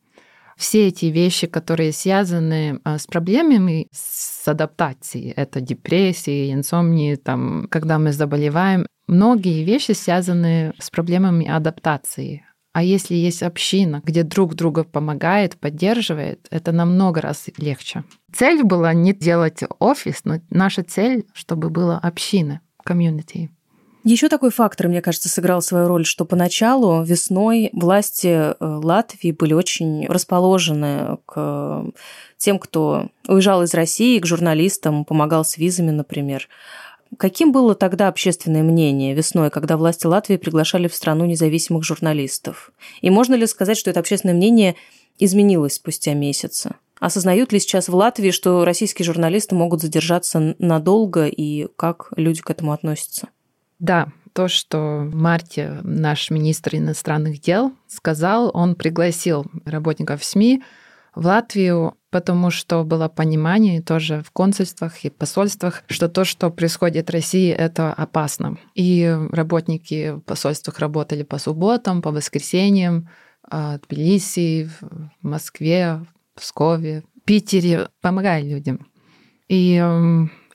Все 0.58 0.88
эти 0.88 1.06
вещи, 1.06 1.46
которые 1.46 1.94
связаны 1.94 2.80
а, 2.84 2.98
с 2.98 3.06
проблемами 3.06 3.88
с 3.92 4.48
адаптацией, 4.48 5.30
это 5.30 5.62
депрессия, 5.62 6.52
инсомния, 6.52 7.16
там, 7.16 7.68
когда 7.70 8.00
мы 8.00 8.12
заболеваем, 8.12 8.88
многие 9.08 9.64
вещи 9.64 9.94
связаны 9.94 10.74
с 10.80 10.90
проблемами 10.90 11.48
адаптации. 11.48 12.44
А 12.74 12.84
если 12.84 13.16
есть 13.16 13.42
община, 13.42 14.02
где 14.04 14.22
друг 14.22 14.54
друга 14.54 14.84
помогает, 14.84 15.58
поддерживает, 15.58 16.46
это 16.52 16.72
намного 16.72 17.22
раз 17.22 17.46
легче. 17.58 18.04
Цель 18.32 18.64
была 18.64 18.94
не 18.94 19.14
делать 19.14 19.62
офис, 19.80 20.22
но 20.26 20.42
наша 20.52 20.84
цель, 20.84 21.26
чтобы 21.34 21.72
была 21.72 21.98
община, 21.98 22.62
комьюнити. 22.84 23.50
Еще 24.04 24.30
такой 24.30 24.52
фактор, 24.52 24.88
мне 24.88 25.02
кажется, 25.02 25.28
сыграл 25.28 25.62
свою 25.62 25.88
роль, 25.88 26.06
что 26.06 26.24
поначалу 26.24 27.04
весной 27.04 27.72
власти 27.74 28.28
э, 28.28 28.56
Латвии 28.60 29.32
были 29.32 29.54
очень 29.54 30.08
расположены 30.08 31.18
к 31.26 31.84
тем, 32.38 32.58
кто 32.58 33.10
уезжал 33.28 33.64
из 33.64 33.74
России, 33.74 34.20
к 34.20 34.26
журналистам, 34.26 35.04
помогал 35.04 35.44
с 35.44 35.58
визами, 35.58 35.92
например. 35.92 36.48
Каким 37.18 37.52
было 37.52 37.76
тогда 37.76 38.08
общественное 38.08 38.64
мнение 38.64 39.14
весной, 39.14 39.50
когда 39.50 39.78
власти 39.78 40.06
Латвии 40.06 40.38
приглашали 40.38 40.88
в 40.88 40.96
страну 40.96 41.26
независимых 41.26 41.84
журналистов? 41.84 42.72
И 43.02 43.10
можно 43.10 43.36
ли 43.36 43.48
сказать, 43.48 43.78
что 43.78 43.90
это 43.90 44.00
общественное 44.00 44.36
мнение 44.36 44.76
изменилось 45.18 45.76
спустя 45.76 46.14
месяцы? 46.14 46.76
Осознают 47.00 47.52
ли 47.52 47.60
сейчас 47.60 47.90
в 47.90 47.96
Латвии, 47.96 48.32
что 48.32 48.66
российские 48.66 49.06
журналисты 49.06 49.56
могут 49.56 49.82
задержаться 49.82 50.56
надолго 50.58 51.28
и 51.28 51.68
как 51.76 52.12
люди 52.16 52.42
к 52.42 52.50
этому 52.50 52.72
относятся? 52.72 53.30
Да, 53.80 54.08
то, 54.34 54.48
что 54.48 55.08
в 55.10 55.16
марте 55.16 55.80
наш 55.84 56.30
министр 56.32 56.76
иностранных 56.76 57.40
дел 57.40 57.72
сказал, 57.88 58.52
он 58.54 58.76
пригласил 58.76 59.46
работников 59.66 60.24
СМИ 60.24 60.64
в 61.18 61.26
Латвию, 61.26 61.96
потому 62.12 62.52
что 62.52 62.84
было 62.84 63.08
понимание 63.08 63.82
тоже 63.82 64.22
в 64.24 64.32
консульствах 64.32 65.04
и 65.04 65.10
посольствах, 65.10 65.84
что 65.88 66.08
то, 66.10 66.24
что 66.26 66.50
происходит 66.52 67.10
в 67.10 67.14
России, 67.14 67.52
это 67.52 67.92
опасно. 67.94 68.58
И 68.76 69.18
работники 69.32 70.12
в 70.12 70.20
посольствах 70.22 70.80
работали 70.80 71.24
по 71.24 71.40
субботам, 71.40 72.02
по 72.02 72.12
воскресеньям, 72.12 73.10
в 73.50 73.80
Тбилиси, 73.88 74.70
в 74.82 75.28
Москве, 75.28 76.06
в 76.36 76.40
Пскове, 76.42 77.04
в 77.16 77.26
Питере, 77.26 77.90
помогали 78.02 78.48
людям. 78.48 78.88
И 79.48 79.84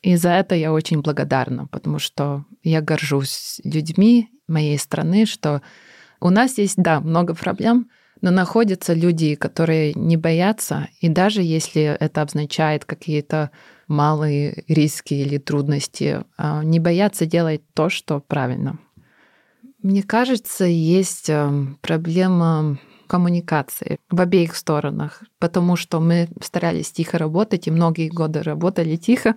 и 0.03 0.17
за 0.17 0.31
это 0.31 0.57
я 0.57 0.73
очень 0.73 1.01
благодарна, 1.01 1.69
потому 1.69 2.01
что 2.01 2.45
я 2.65 2.81
горжусь 2.81 3.61
людьми 3.63 4.31
моей 4.49 4.77
страны, 4.77 5.27
что 5.27 5.63
у 6.21 6.29
нас 6.31 6.59
есть, 6.59 6.77
да, 6.77 7.01
много 7.01 7.35
проблем, 7.35 7.89
но 8.23 8.31
находятся 8.31 8.95
люди, 8.95 9.35
которые 9.35 9.93
не 9.95 10.17
боятся, 10.17 10.89
и 11.01 11.09
даже 11.09 11.43
если 11.43 11.83
это 11.83 12.23
обозначает 12.23 12.85
какие-то 12.85 13.51
малые 13.89 14.65
риски 14.69 15.15
или 15.15 15.39
трудности, 15.39 16.25
а, 16.39 16.63
не 16.63 16.79
боятся 16.79 17.27
делать 17.27 17.63
то, 17.75 17.91
что 17.91 18.21
правильно. 18.21 18.79
Мне 19.83 20.05
кажется, 20.05 20.65
есть 20.65 21.29
эм, 21.29 21.77
проблема 21.83 22.79
коммуникации 23.09 23.99
в 24.09 24.21
обеих 24.21 24.55
сторонах, 24.55 25.25
потому 25.41 25.75
что 25.75 25.99
мы 25.99 26.29
старались 26.41 26.93
тихо 26.93 27.19
работать, 27.19 27.67
и 27.67 27.73
многие 27.73 28.09
годы 28.09 28.43
работали 28.43 28.95
тихо, 28.95 29.35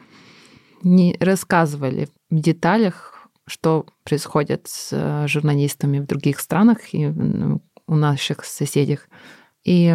не 0.84 1.18
рассказывали 1.20 2.08
в 2.30 2.40
деталях, 2.40 3.28
что 3.48 3.88
происходит 4.04 4.68
с 4.68 4.90
э, 4.92 5.28
журналистами 5.28 6.00
в 6.00 6.06
других 6.06 6.40
странах 6.40 6.94
и 6.94 7.12
у 7.88 7.96
наших 7.96 8.44
соседей. 8.46 9.00
И 9.64 9.94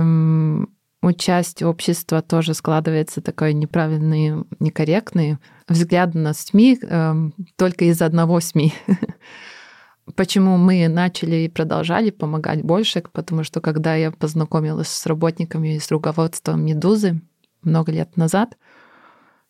у 1.03 1.13
части 1.13 1.65
общества 1.65 2.21
тоже 2.21 2.55
складывается 2.55 3.23
такой 3.23 3.55
неправильный, 3.55 4.45
некорректный 4.59 5.39
взгляд 5.67 6.15
на 6.15 6.35
СМИ 6.35 6.79
э, 6.83 7.15
только 7.57 7.87
из 7.87 8.03
одного 8.03 8.41
СМИ. 8.41 8.75
Почему 10.17 10.59
мы 10.59 10.89
начали 10.89 11.37
и 11.37 11.49
продолжали 11.49 12.11
помогать 12.11 12.63
больше? 12.63 13.03
Потому 13.13 13.45
что 13.45 13.61
когда 13.61 13.95
я 13.95 14.11
познакомилась 14.11 14.89
с 14.89 15.07
работниками 15.07 15.77
и 15.77 15.81
с 15.81 15.91
руководством 15.91 16.67
«Медузы» 16.67 17.23
много 17.63 17.93
лет 17.93 18.17
назад, 18.17 18.59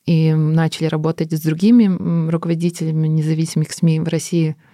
и 0.06 0.32
начали 0.32 0.87
работать 0.87 1.32
с 1.32 1.42
другими 1.42 2.30
руководителями 2.30 3.09
независимых 3.09 3.73
СМИ 3.73 4.00
в 4.00 4.09
России– 4.09 4.56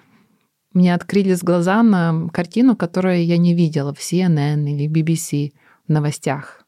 мне 0.76 0.94
открылись 0.94 1.42
глаза 1.42 1.82
на 1.82 2.28
картину, 2.28 2.76
которую 2.76 3.24
я 3.24 3.38
не 3.38 3.54
видела 3.54 3.94
в 3.94 3.98
CNN 3.98 4.68
или 4.68 4.86
BBC 4.86 5.54
в 5.88 5.90
новостях. 5.90 6.66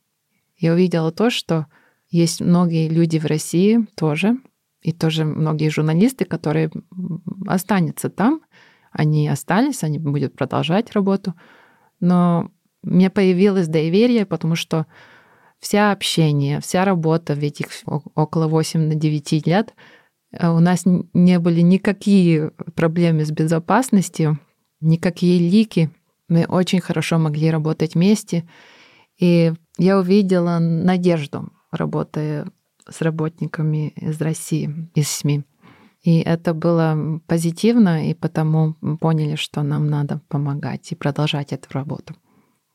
Я 0.56 0.72
увидела 0.72 1.12
то, 1.12 1.28
что 1.28 1.66
есть 2.09 2.40
многие 2.40 2.88
люди 2.88 3.18
в 3.18 3.26
России 3.26 3.87
тоже, 3.96 4.38
и 4.80 4.92
тоже 4.92 5.26
многие 5.26 5.68
журналисты, 5.68 6.24
которые 6.24 6.70
останутся 7.46 8.09
там. 8.09 8.40
Они 8.92 9.28
остались, 9.28 9.85
они 9.85 9.98
будут 9.98 10.35
продолжать 10.35 10.92
работу. 10.92 11.35
Но 12.00 12.50
мне 12.83 13.11
появилось 13.11 13.68
доверие, 13.68 14.24
потому 14.24 14.54
что 14.54 14.87
вся 15.59 15.92
общение, 15.92 16.61
вся 16.61 16.87
работа 16.87 17.35
в 17.35 17.40
этих 17.40 17.68
около 18.14 18.48
8-9 18.48 19.42
лет— 19.44 19.74
Э, 19.85 19.96
у 20.32 20.58
нас 20.60 20.84
не 20.84 21.38
были 21.38 21.60
никакие 21.60 22.50
проблемы 22.74 23.24
с 23.24 23.30
безопасностью, 23.30 24.38
никакие 24.80 25.38
лики. 25.38 25.90
Мы 26.28 26.44
очень 26.44 26.80
хорошо 26.80 27.18
могли 27.18 27.50
работать 27.50 27.94
вместе. 27.94 28.48
И 29.18 29.52
я 29.78 29.98
увидела 29.98 30.58
надежду, 30.58 31.50
работая 31.70 32.46
с 32.88 33.00
работниками 33.00 33.88
из 33.96 34.20
России, 34.20 34.90
из 34.94 35.08
СМИ. 35.08 35.44
И 36.02 36.20
это 36.20 36.54
было 36.54 37.20
позитивно, 37.26 38.08
и 38.08 38.14
потому 38.14 38.74
поняли, 39.00 39.34
что 39.34 39.62
нам 39.62 39.88
надо 39.88 40.20
помогать 40.28 40.92
и 40.92 40.94
продолжать 40.94 41.52
эту 41.52 41.68
работу. 41.72 42.14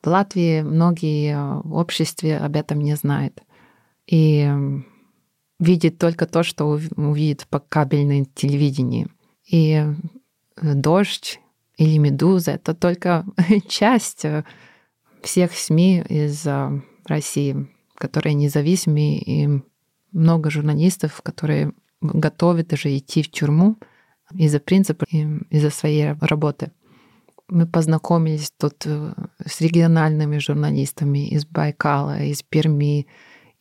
В 0.03 0.07
Латвии 0.07 0.61
многие 0.61 1.61
в 1.63 1.75
обществе 1.75 2.37
об 2.37 2.57
этом 2.57 2.81
не 2.81 2.95
знают. 2.95 3.41
И 4.05 4.51
видит 5.63 5.97
только 5.97 6.25
то, 6.25 6.43
что 6.43 6.65
увидит 6.65 7.47
по 7.49 7.59
кабельной 7.59 8.25
телевидении. 8.25 9.07
И 9.49 9.73
э, 9.75 9.93
дождь 10.73 11.39
или 11.77 11.97
медуза— 11.97 12.51
это 12.53 12.73
только 12.73 13.25
часть 13.67 14.25
э, 14.25 14.43
всех 15.21 15.53
СМИ 15.53 16.03
из 16.09 16.45
э, 16.45 16.81
России, 17.05 17.67
которые 17.95 18.33
независимые, 18.33 19.21
и 19.21 19.61
много 20.11 20.49
журналистов, 20.49 21.21
которые 21.23 21.73
готовы 22.01 22.63
даже 22.63 22.95
идти 22.95 23.23
в 23.23 23.31
тюрьму 23.31 23.77
из-за 24.35 24.59
принципа 24.59 25.05
из-за 25.49 25.69
своей 25.69 26.13
работы. 26.21 26.71
Мы 27.47 27.67
познакомились 27.67 28.51
тут 28.57 28.85
с 28.85 29.61
региональными 29.61 30.37
журналистами 30.37 31.29
из 31.29 31.45
Байкала, 31.45 32.23
из 32.23 32.41
Перми, 32.41 33.07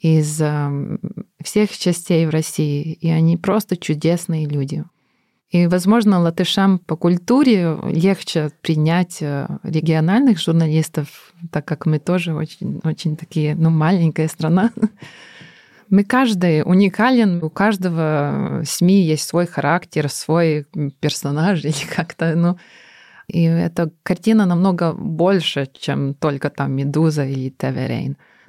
из 0.03 0.41
эм, 0.41 0.99
всех 1.41 1.79
частей 1.79 2.27
в 2.27 2.31
России, 2.31 2.93
и 2.93 3.09
они 3.09 3.37
просто 3.37 3.77
чудесные 3.77 4.47
люди. 4.47 4.85
И, 5.51 5.69
возможно, 5.69 6.19
латышам 6.19 6.81
по 6.81 6.97
культуре 6.97 7.79
легче 7.85 8.51
принять 8.63 9.19
э, 9.21 9.47
региональных 9.63 10.41
журналистов, 10.41 11.33
так 11.53 11.65
как 11.67 11.87
мы 11.87 12.01
тоже 12.01 12.35
очень, 12.35 12.81
очень 12.83 13.17
такие, 13.17 13.55
ну, 13.55 13.71
маленькая 13.71 14.29
страна. 14.29 14.73
Мы 15.91 16.05
каждый 16.05 16.63
уникален, 16.63 17.45
у 17.45 17.51
каждого 17.51 18.63
СМИ 18.65 19.03
есть 19.03 19.29
свой 19.29 19.47
характер, 19.47 20.09
свой 20.09 20.67
персонаж 21.01 21.63
или 21.65 21.87
как-то, 21.95 22.35
ну, 22.35 22.57
и 23.29 23.43
эта 23.43 23.91
картина 24.03 24.47
намного 24.47 24.95
больше, 24.95 25.69
чем 25.79 26.15
только 26.15 26.49
там 26.49 26.73
«Медуза» 26.73 27.27
или 27.27 27.51
«ТВ 27.51 27.77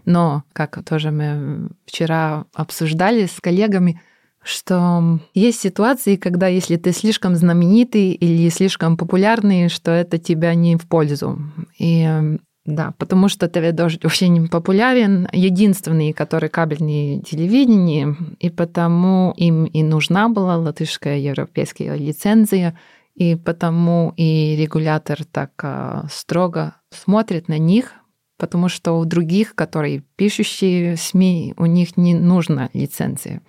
но, 0.05 0.43
как 0.53 0.83
тоже 0.83 1.11
мы 1.11 1.69
вчера 1.85 2.45
обсуждали 2.53 3.25
с 3.25 3.39
коллегами, 3.39 4.01
что 4.43 5.19
есть 5.33 5.61
ситуации, 5.61 6.17
когда 6.17 6.47
если 6.47 6.75
ты 6.75 6.91
слишком 6.91 7.35
знаменитый 7.35 8.11
или 8.11 8.49
слишком 8.49 8.97
популярный, 8.97 9.69
что 9.69 9.91
это 9.91 10.17
тебя 10.17 10.53
не 10.53 10.75
в 10.75 10.87
пользу. 10.87 11.39
И 11.79 12.37
да, 12.65 12.93
потому 12.97 13.27
что 13.27 13.49
ТВ 13.49 13.73
«Дождь» 13.73 14.05
очень 14.05 14.47
популярен, 14.47 15.27
единственный, 15.33 16.13
который 16.13 16.47
кабельный 16.47 17.21
телевидение, 17.21 18.15
и 18.39 18.49
потому 18.49 19.33
им 19.35 19.65
и 19.65 19.83
нужна 19.83 20.29
была 20.29 20.55
латышская 20.55 21.17
европейская 21.17 21.97
лицензия, 21.97 22.77
и 23.15 23.35
потому 23.35 24.13
и 24.15 24.55
регулятор 24.55 25.25
так 25.25 25.51
а, 25.61 26.05
строго 26.09 26.75
смотрит 26.89 27.49
на 27.49 27.57
них, 27.57 27.91
потому 28.37 28.69
что 28.69 28.93
у 28.93 29.05
других, 29.05 29.55
которые 29.55 30.03
пишущие 30.15 30.97
СМИ, 30.97 31.53
у 31.57 31.65
них 31.65 31.97
не 31.97 32.13
нужна 32.13 32.69
лицензия. 32.73 33.41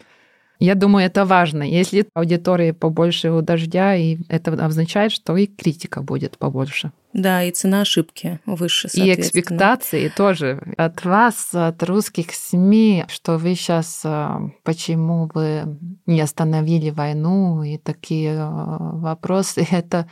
Я 0.60 0.74
думаю, 0.74 1.06
это 1.06 1.24
важно. 1.24 1.62
Если 1.62 2.06
аудитории 2.14 2.70
побольше 2.70 3.30
у 3.32 3.42
дождя, 3.42 3.96
и 3.96 4.18
это 4.28 4.52
означает, 4.64 5.12
что 5.12 5.36
и 5.36 5.46
критика 5.46 6.00
будет 6.00 6.38
побольше. 6.38 6.92
Да, 7.12 7.42
и 7.42 7.50
цена 7.50 7.82
ошибки 7.82 8.40
выше, 8.46 8.88
И 8.94 9.12
экспектации 9.12 10.08
тоже 10.08 10.74
от 10.76 11.04
вас, 11.04 11.50
от 11.52 11.82
русских 11.82 12.32
СМИ, 12.32 13.04
что 13.08 13.36
вы 13.36 13.54
сейчас, 13.54 14.00
а, 14.04 14.40
почему 14.62 15.30
вы 15.34 15.78
не 16.06 16.20
остановили 16.20 16.90
войну, 16.90 17.62
и 17.62 17.76
такие 17.76 18.36
а, 18.38 18.78
вопросы. 18.94 19.66
Это 19.70 20.08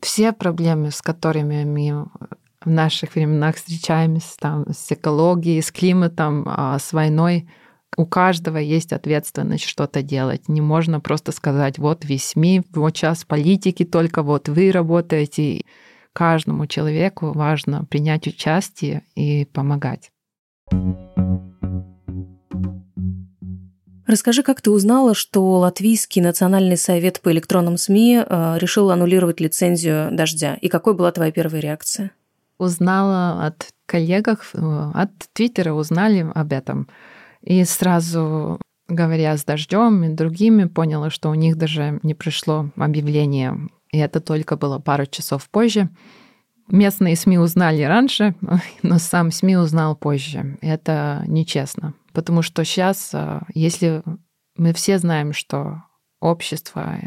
все 0.00 0.32
проблемы, 0.32 0.90
с 0.90 1.02
которыми 1.02 1.64
мы 1.64 2.06
в 2.64 2.70
наших 2.70 3.14
временах 3.14 3.56
встречаемся 3.56 4.36
там, 4.38 4.66
с 4.70 4.90
экологией, 4.90 5.62
с 5.62 5.70
климатом, 5.70 6.44
а 6.46 6.78
с 6.78 6.92
войной. 6.92 7.48
У 7.96 8.04
каждого 8.04 8.58
есть 8.58 8.92
ответственность 8.92 9.64
что-то 9.64 10.02
делать. 10.02 10.48
Не 10.48 10.60
можно 10.60 11.00
просто 11.00 11.32
сказать, 11.32 11.78
вот 11.78 12.04
весь 12.04 12.28
СМИ, 12.28 12.62
вот 12.74 12.96
сейчас 12.96 13.24
политики 13.24 13.84
только, 13.84 14.22
вот 14.22 14.48
вы 14.48 14.70
работаете. 14.70 15.62
Каждому 16.12 16.66
человеку 16.66 17.32
важно 17.32 17.84
принять 17.84 18.26
участие 18.26 19.02
и 19.14 19.44
помогать. 19.44 20.10
Расскажи, 24.08 24.42
как 24.42 24.62
ты 24.62 24.70
узнала, 24.70 25.14
что 25.14 25.58
Латвийский 25.58 26.22
национальный 26.22 26.78
совет 26.78 27.20
по 27.20 27.30
электронным 27.30 27.76
СМИ 27.76 28.24
э, 28.26 28.58
решил 28.58 28.90
аннулировать 28.90 29.38
лицензию 29.38 30.08
«Дождя», 30.10 30.56
и 30.62 30.68
какой 30.68 30.94
была 30.94 31.12
твоя 31.12 31.30
первая 31.30 31.60
реакция? 31.60 32.10
Узнала 32.58 33.46
от 33.46 33.68
коллегов, 33.86 34.50
э, 34.54 34.90
от 34.94 35.10
Твиттера 35.32 35.72
узнали 35.72 36.30
об 36.34 36.52
этом. 36.52 36.88
И 37.42 37.64
сразу, 37.64 38.60
говоря 38.88 39.36
с 39.36 39.44
«Дождем» 39.44 40.04
и 40.04 40.08
другими, 40.08 40.64
поняла, 40.64 41.10
что 41.10 41.30
у 41.30 41.34
них 41.34 41.56
даже 41.56 42.00
не 42.02 42.14
пришло 42.14 42.70
объявление. 42.76 43.68
И 43.90 43.98
это 43.98 44.20
только 44.20 44.56
было 44.56 44.78
пару 44.78 45.06
часов 45.06 45.48
позже. 45.48 45.88
Местные 46.68 47.16
СМИ 47.16 47.38
узнали 47.38 47.82
раньше, 47.82 48.34
но 48.82 48.98
сам 48.98 49.30
СМИ 49.30 49.56
узнал 49.56 49.96
позже. 49.96 50.58
Это 50.60 51.24
нечестно. 51.26 51.94
Потому 52.12 52.42
что 52.42 52.64
сейчас, 52.64 53.10
а, 53.14 53.44
если 53.54 54.02
мы 54.56 54.74
все 54.74 54.98
знаем, 54.98 55.32
что 55.32 55.82
общество, 56.20 56.98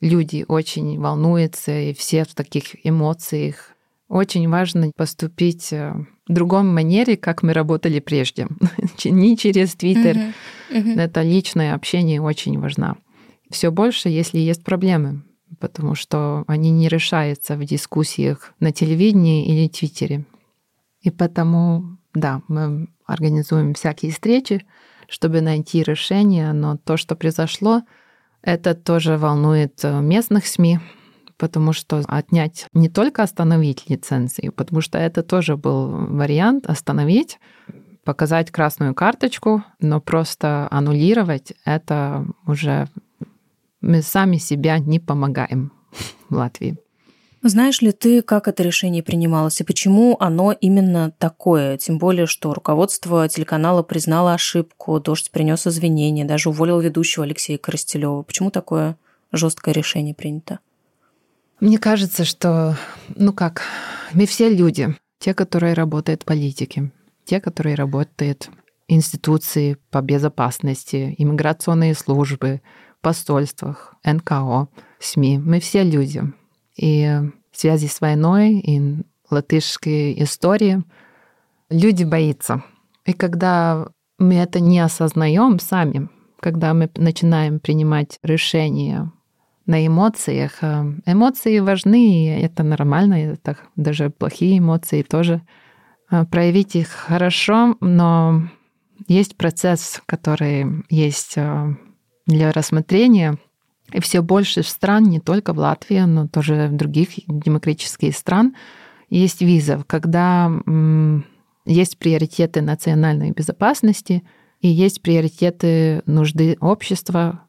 люди 0.00 0.44
очень 0.48 0.98
волнуются, 0.98 1.78
и 1.78 1.94
все 1.94 2.24
в 2.24 2.34
таких 2.34 2.86
эмоциях, 2.86 3.75
очень 4.08 4.48
важно 4.48 4.92
поступить 4.96 5.72
а, 5.72 5.96
в 6.28 6.32
другом 6.32 6.72
манере, 6.72 7.16
как 7.16 7.42
мы 7.42 7.52
работали 7.52 8.00
прежде. 8.00 8.46
Не 9.04 9.36
через 9.36 9.74
Твиттер. 9.74 10.16
Uh-huh. 10.16 10.32
Uh-huh. 10.70 11.00
Это 11.00 11.22
личное 11.22 11.74
общение 11.74 12.20
очень 12.20 12.58
важно. 12.58 12.96
Все 13.50 13.70
больше, 13.70 14.08
если 14.08 14.38
есть 14.38 14.64
проблемы, 14.64 15.22
потому 15.60 15.94
что 15.94 16.44
они 16.46 16.70
не 16.70 16.88
решаются 16.88 17.56
в 17.56 17.64
дискуссиях 17.64 18.52
на 18.60 18.72
телевидении 18.72 19.46
или 19.46 19.68
Твиттере. 19.68 20.24
И 21.00 21.10
потому, 21.10 21.98
да, 22.14 22.42
мы 22.48 22.88
организуем 23.06 23.74
всякие 23.74 24.10
встречи, 24.10 24.66
чтобы 25.08 25.40
найти 25.40 25.82
решение, 25.82 26.52
но 26.52 26.76
то, 26.76 26.96
что 26.96 27.14
произошло, 27.14 27.82
это 28.42 28.74
тоже 28.74 29.16
волнует 29.16 29.84
э, 29.84 30.00
местных 30.00 30.46
СМИ, 30.46 30.80
потому 31.38 31.72
что 31.72 32.02
отнять 32.06 32.66
не 32.72 32.88
только 32.88 33.22
остановить 33.22 33.88
лицензию, 33.88 34.52
потому 34.52 34.80
что 34.80 34.98
это 34.98 35.22
тоже 35.22 35.56
был 35.56 35.90
вариант 35.90 36.66
остановить, 36.66 37.38
показать 38.04 38.50
красную 38.50 38.94
карточку, 38.94 39.64
но 39.80 40.00
просто 40.00 40.68
аннулировать 40.70 41.52
это 41.64 42.26
уже 42.46 42.88
мы 43.80 44.02
сами 44.02 44.38
себя 44.38 44.78
не 44.78 44.98
помогаем 44.98 45.72
в 46.28 46.34
Латвии. 46.36 46.76
Знаешь 47.42 47.80
ли 47.80 47.92
ты, 47.92 48.22
как 48.22 48.48
это 48.48 48.64
решение 48.64 49.02
принималось 49.04 49.60
и 49.60 49.64
почему 49.64 50.16
оно 50.18 50.52
именно 50.52 51.12
такое? 51.18 51.76
Тем 51.76 51.98
более, 51.98 52.26
что 52.26 52.52
руководство 52.52 53.28
телеканала 53.28 53.84
признало 53.84 54.34
ошибку, 54.34 54.98
Дождь 54.98 55.30
принес 55.30 55.64
извинения, 55.66 56.24
даже 56.24 56.48
уволил 56.48 56.80
ведущего 56.80 57.24
Алексея 57.24 57.58
Коростелева. 57.58 58.22
Почему 58.22 58.50
такое 58.50 58.96
жесткое 59.30 59.74
решение 59.74 60.14
принято? 60.14 60.58
Мне 61.60 61.78
кажется, 61.78 62.24
что, 62.24 62.76
ну 63.14 63.32
как, 63.32 63.62
мы 64.12 64.26
все 64.26 64.54
люди, 64.54 64.94
те, 65.18 65.32
которые 65.32 65.72
работают 65.72 66.22
в 66.22 66.26
политике, 66.26 66.92
те, 67.24 67.40
которые 67.40 67.76
работают 67.76 68.50
в 68.88 68.92
институции 68.92 69.78
по 69.90 70.02
безопасности, 70.02 71.14
иммиграционные 71.16 71.94
службы, 71.94 72.60
посольствах, 73.00 73.94
НКО, 74.04 74.68
СМИ. 75.00 75.38
Мы 75.38 75.60
все 75.60 75.82
люди. 75.82 76.22
И 76.76 77.20
в 77.50 77.58
связи 77.58 77.88
с 77.88 78.00
войной 78.00 78.58
и 78.58 79.04
латышской 79.30 80.22
историей 80.22 80.82
люди 81.70 82.04
боятся. 82.04 82.62
И 83.06 83.12
когда 83.12 83.88
мы 84.18 84.34
это 84.34 84.60
не 84.60 84.80
осознаем 84.80 85.58
сами, 85.58 86.08
когда 86.40 86.74
мы 86.74 86.90
начинаем 86.96 87.60
принимать 87.60 88.18
решения 88.22 89.10
на 89.66 89.84
эмоциях, 89.84 90.62
э, 90.62 90.84
эмоции 91.06 91.58
важны, 91.58 92.40
это 92.40 92.62
нормально, 92.62 93.14
это 93.32 93.56
даже 93.74 94.10
плохие 94.10 94.58
эмоции 94.58 95.02
тоже. 95.02 95.42
Э, 96.10 96.24
проявить 96.24 96.76
их 96.76 96.88
хорошо, 96.88 97.76
но 97.80 98.48
есть 99.08 99.36
процесс, 99.36 100.00
который 100.06 100.84
есть 100.88 101.34
э, 101.36 101.74
для 102.26 102.52
рассмотрения, 102.52 103.38
и 103.92 104.00
все 104.00 104.22
больше 104.22 104.62
стран, 104.62 105.04
не 105.04 105.20
только 105.20 105.52
в 105.52 105.58
Латвии, 105.58 106.00
но 106.00 106.26
тоже 106.28 106.68
в 106.68 106.76
других 106.76 107.10
демократических 107.26 108.16
стран, 108.16 108.54
есть 109.10 109.42
визов, 109.42 109.84
когда 109.86 110.50
есть 111.64 111.96
приоритеты 111.98 112.62
национальной 112.62 113.30
безопасности 113.30 114.24
и 114.60 114.66
есть 114.66 115.02
приоритеты 115.02 116.02
нужды 116.06 116.56
общества, 116.60 117.45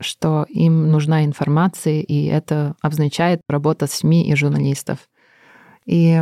что 0.00 0.46
им 0.48 0.90
нужна 0.90 1.24
информация, 1.24 2.00
и 2.00 2.24
это 2.24 2.74
означает 2.80 3.40
работа 3.48 3.86
СМИ 3.86 4.28
и 4.28 4.34
журналистов. 4.34 5.08
И 5.86 6.20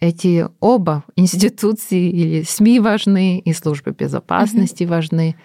эти 0.00 0.46
оба 0.60 1.04
институции 1.16 2.10
или 2.10 2.42
СМИ 2.42 2.80
важны, 2.80 3.38
и 3.38 3.52
службы 3.52 3.92
безопасности 3.92 4.84
mm-hmm. 4.84 4.88
важны. 4.88 5.36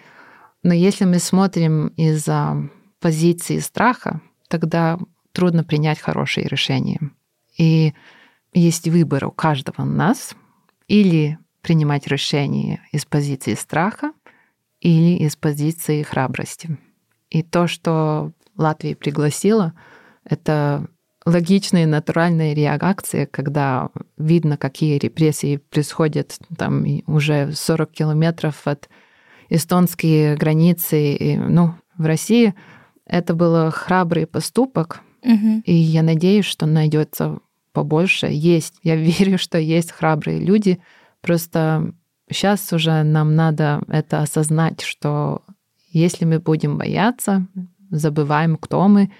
Но 0.63 0.73
если 0.73 1.05
мы 1.05 1.19
смотрим 1.19 1.87
из-за 1.89 2.69
позиции 2.99 3.59
страха, 3.59 4.21
тогда 4.47 4.97
трудно 5.31 5.63
принять 5.63 5.99
хорошие 5.99 6.47
решения. 6.47 6.99
И 7.57 7.93
есть 8.53 8.87
выбор 8.87 9.25
у 9.25 9.31
каждого 9.31 9.83
нас 9.83 10.35
или 10.87 11.37
принимать 11.61 12.07
решение 12.07 12.81
из 12.91 13.05
позиции 13.05 13.53
страха 13.53 14.13
или 14.79 15.17
из 15.17 15.35
позиции 15.35 16.03
храбрости. 16.03 16.77
И 17.35 17.43
то, 17.43 17.67
что 17.67 18.31
Латвия 18.55 18.95
пригласила, 18.95 19.73
это 20.23 20.87
логичная 21.25 21.85
натуральная 21.85 22.53
реакция, 22.53 23.25
когда 23.25 23.89
видно, 24.17 24.55
какие 24.55 24.97
репрессии 24.97 25.57
происходят 25.57 26.39
там 26.57 26.85
уже 27.07 27.51
40 27.51 27.91
километров 27.91 28.65
от 28.65 28.87
эстонской 29.49 30.37
границы. 30.37 31.15
И, 31.15 31.37
ну, 31.37 31.73
в 31.97 32.05
России 32.05 32.55
это 33.05 33.33
был 33.33 33.69
храбрый 33.69 34.27
поступок, 34.27 35.01
угу. 35.21 35.61
и 35.65 35.73
я 35.73 36.03
надеюсь, 36.03 36.45
что 36.45 36.65
найдется 36.65 37.39
побольше. 37.73 38.27
Есть, 38.31 38.75
я 38.81 38.95
верю, 38.95 39.37
что 39.37 39.57
есть 39.57 39.91
храбрые 39.91 40.39
люди. 40.39 40.79
Просто 41.19 41.93
сейчас 42.31 42.71
уже 42.71 43.03
нам 43.03 43.35
надо 43.35 43.81
это 43.89 44.21
осознать, 44.21 44.79
что 44.79 45.41
если 45.99 46.25
мы 46.25 46.39
будем 46.39 46.77
бояться, 46.77 47.47
забываем, 47.89 48.57
кто 48.57 48.87
мы, 48.87 49.11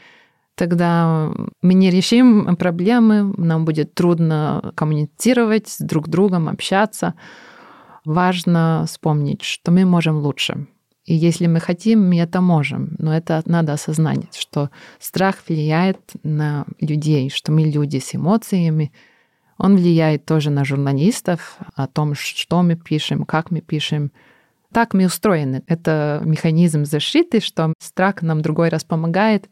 тогда 0.56 1.32
мы 1.62 1.74
не 1.74 1.90
решим 1.90 2.56
проблемы, 2.56 3.34
нам 3.38 3.66
будет 3.66 3.94
трудно 3.94 4.74
коммуницировать 4.76 5.68
с 5.68 5.80
друг 5.80 6.08
другом, 6.08 6.50
общаться. 6.50 7.14
Важно 8.06 8.86
вспомнить, 8.88 9.42
что 9.42 9.72
мы 9.72 9.86
можем 9.86 10.18
лучше. 10.18 10.68
И 11.06 11.14
если 11.14 11.48
мы 11.48 11.60
хотим, 11.60 12.10
мы 12.10 12.20
это 12.20 12.42
можем. 12.42 12.96
Но 12.98 13.16
это 13.16 13.42
надо 13.46 13.74
осознать, 13.74 14.36
что 14.36 14.70
страх 15.00 15.36
влияет 15.48 16.00
на 16.24 16.66
людей, 16.82 17.30
что 17.30 17.52
мы 17.52 17.62
люди 17.62 18.00
с 18.00 18.16
эмоциями. 18.16 18.92
Он 19.58 19.76
влияет 19.76 20.26
тоже 20.26 20.50
на 20.50 20.66
журналистов, 20.66 21.58
о 21.76 21.88
том, 21.88 22.16
что 22.16 22.64
мы 22.64 22.76
пишем, 22.76 23.24
как 23.24 23.52
мы 23.52 23.62
пишем. 23.62 24.12
Так 24.76 24.94
мы 24.94 25.06
устроены. 25.06 25.64
Это 25.68 26.22
механизм 26.26 26.84
защиты, 26.84 27.40
что 27.40 27.74
страх 27.80 28.22
нам 28.22 28.42
другой 28.42 28.68
раз 28.68 28.84
помогает, 28.84 29.48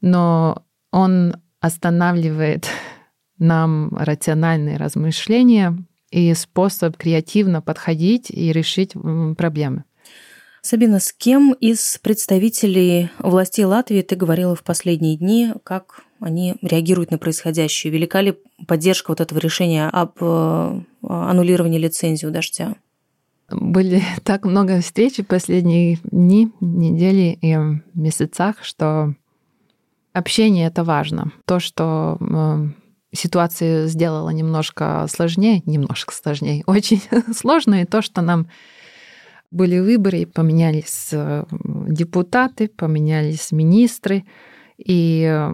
но 0.00 0.64
он 0.90 1.36
останавливает 1.60 2.66
нам 3.38 3.94
рациональные 3.94 4.78
размышления 4.78 5.76
и 6.10 6.32
способ 6.32 6.96
креативно 6.96 7.60
подходить 7.60 8.30
и 8.30 8.50
решить 8.50 8.94
проблемы. 9.36 9.84
Сабина, 10.62 11.00
с 11.00 11.12
кем 11.12 11.52
из 11.52 11.98
представителей 12.02 13.10
властей 13.18 13.66
Латвии 13.66 14.00
ты 14.00 14.16
говорила 14.16 14.56
в 14.56 14.64
последние 14.64 15.18
дни, 15.18 15.52
как 15.64 16.00
они 16.18 16.54
реагируют 16.62 17.10
на 17.10 17.18
происходящее? 17.18 17.92
Велика 17.92 18.22
ли 18.22 18.38
поддержка 18.66 19.10
вот 19.10 19.20
этого 19.20 19.38
решения 19.38 19.86
об 19.86 20.16
э, 20.18 20.80
аннулировании 21.02 21.78
лицензии 21.78 22.24
у 22.24 22.30
«Дождя»? 22.30 22.76
Были 23.50 24.02
так 24.24 24.44
много 24.44 24.80
встреч 24.80 25.18
в 25.18 25.24
последние 25.24 25.98
дни, 26.04 26.52
недели 26.60 27.38
и 27.40 27.56
месяцах, 27.94 28.62
что 28.62 29.14
общение— 30.12 30.66
это 30.68 30.84
важно. 30.84 31.32
То, 31.44 31.60
что 31.60 32.18
э, 32.20 32.66
ситуацию 33.12 33.88
сделала 33.88 34.30
немножко 34.30 35.06
сложнее, 35.08 35.62
немножко 35.66 36.14
сложнее, 36.14 36.64
очень 36.66 37.02
сложно, 37.34 37.82
и 37.82 37.86
то, 37.86 38.02
что 38.02 38.22
нам 38.22 38.48
были 39.50 39.78
выборы, 39.78 40.26
поменялись 40.26 41.10
э, 41.12 41.44
депутаты, 41.88 42.68
поменялись 42.68 43.52
министры, 43.52 44.24
и 44.76 45.52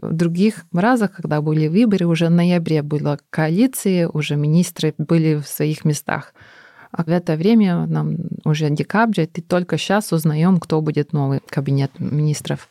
в 0.00 0.12
других 0.12 0.64
разах, 0.72 1.12
когда 1.12 1.40
были 1.40 1.68
выборы, 1.68 2.06
уже 2.06 2.26
в 2.26 2.30
ноябре 2.30 2.82
была 2.82 3.18
коалиция, 3.30 4.08
уже 4.08 4.36
министры 4.36 4.94
были 4.98 5.36
в 5.36 5.46
своих 5.46 5.84
местах. 5.84 6.34
А 6.90 7.04
в 7.04 7.08
это 7.08 7.36
время, 7.36 7.86
нам 7.86 8.16
уже 8.44 8.70
декабрь, 8.70 9.22
и 9.22 9.40
только 9.40 9.78
сейчас 9.78 10.12
узнаем, 10.12 10.58
кто 10.58 10.80
будет 10.80 11.12
новый 11.12 11.40
кабинет 11.48 11.92
министров. 11.98 12.68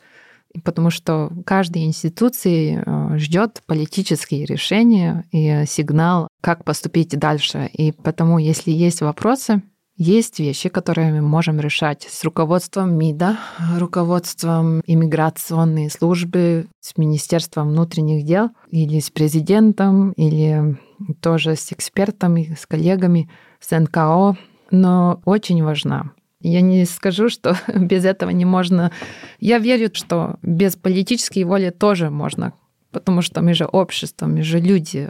Потому 0.64 0.90
что 0.90 1.30
каждая 1.44 1.84
институция 1.84 2.82
э, 2.84 3.18
ждет 3.18 3.62
политические 3.66 4.46
решения 4.46 5.24
и 5.30 5.64
сигнал, 5.66 6.28
как 6.40 6.64
поступить 6.64 7.10
дальше. 7.10 7.68
И 7.72 7.92
потому, 7.92 8.38
если 8.38 8.70
есть 8.70 9.02
вопросы, 9.02 9.62
есть 9.98 10.38
вещи, 10.38 10.68
которые 10.68 11.12
мы 11.12 11.22
можем 11.22 11.58
решать 11.58 12.06
с 12.08 12.22
руководством 12.22 12.96
МИДа, 12.96 13.36
руководством 13.78 14.80
иммиграционной 14.86 15.90
службы, 15.90 16.68
с 16.80 16.96
Министерством 16.96 17.70
внутренних 17.70 18.24
дел 18.24 18.50
или 18.70 19.00
с 19.00 19.10
президентом, 19.10 20.12
или 20.12 20.78
тоже 21.20 21.56
с 21.56 21.72
экспертами, 21.72 22.56
с 22.58 22.66
коллегами, 22.66 23.30
с 23.60 23.76
НКО. 23.78 24.36
Но 24.70 25.20
очень 25.24 25.62
важна 25.62 26.12
я 26.40 26.60
не 26.60 26.84
скажу, 26.84 27.28
что 27.28 27.56
без 27.74 28.04
этого 28.04 28.30
не 28.30 28.44
можно. 28.44 28.92
Я 29.40 29.58
верю, 29.58 29.90
что 29.92 30.36
без 30.42 30.76
политической 30.76 31.44
воли 31.44 31.70
тоже 31.70 32.10
можно, 32.10 32.52
потому 32.90 33.22
что 33.22 33.42
мы 33.42 33.54
же 33.54 33.64
общество, 33.64 34.26
мы 34.26 34.42
же 34.42 34.60
люди. 34.60 35.08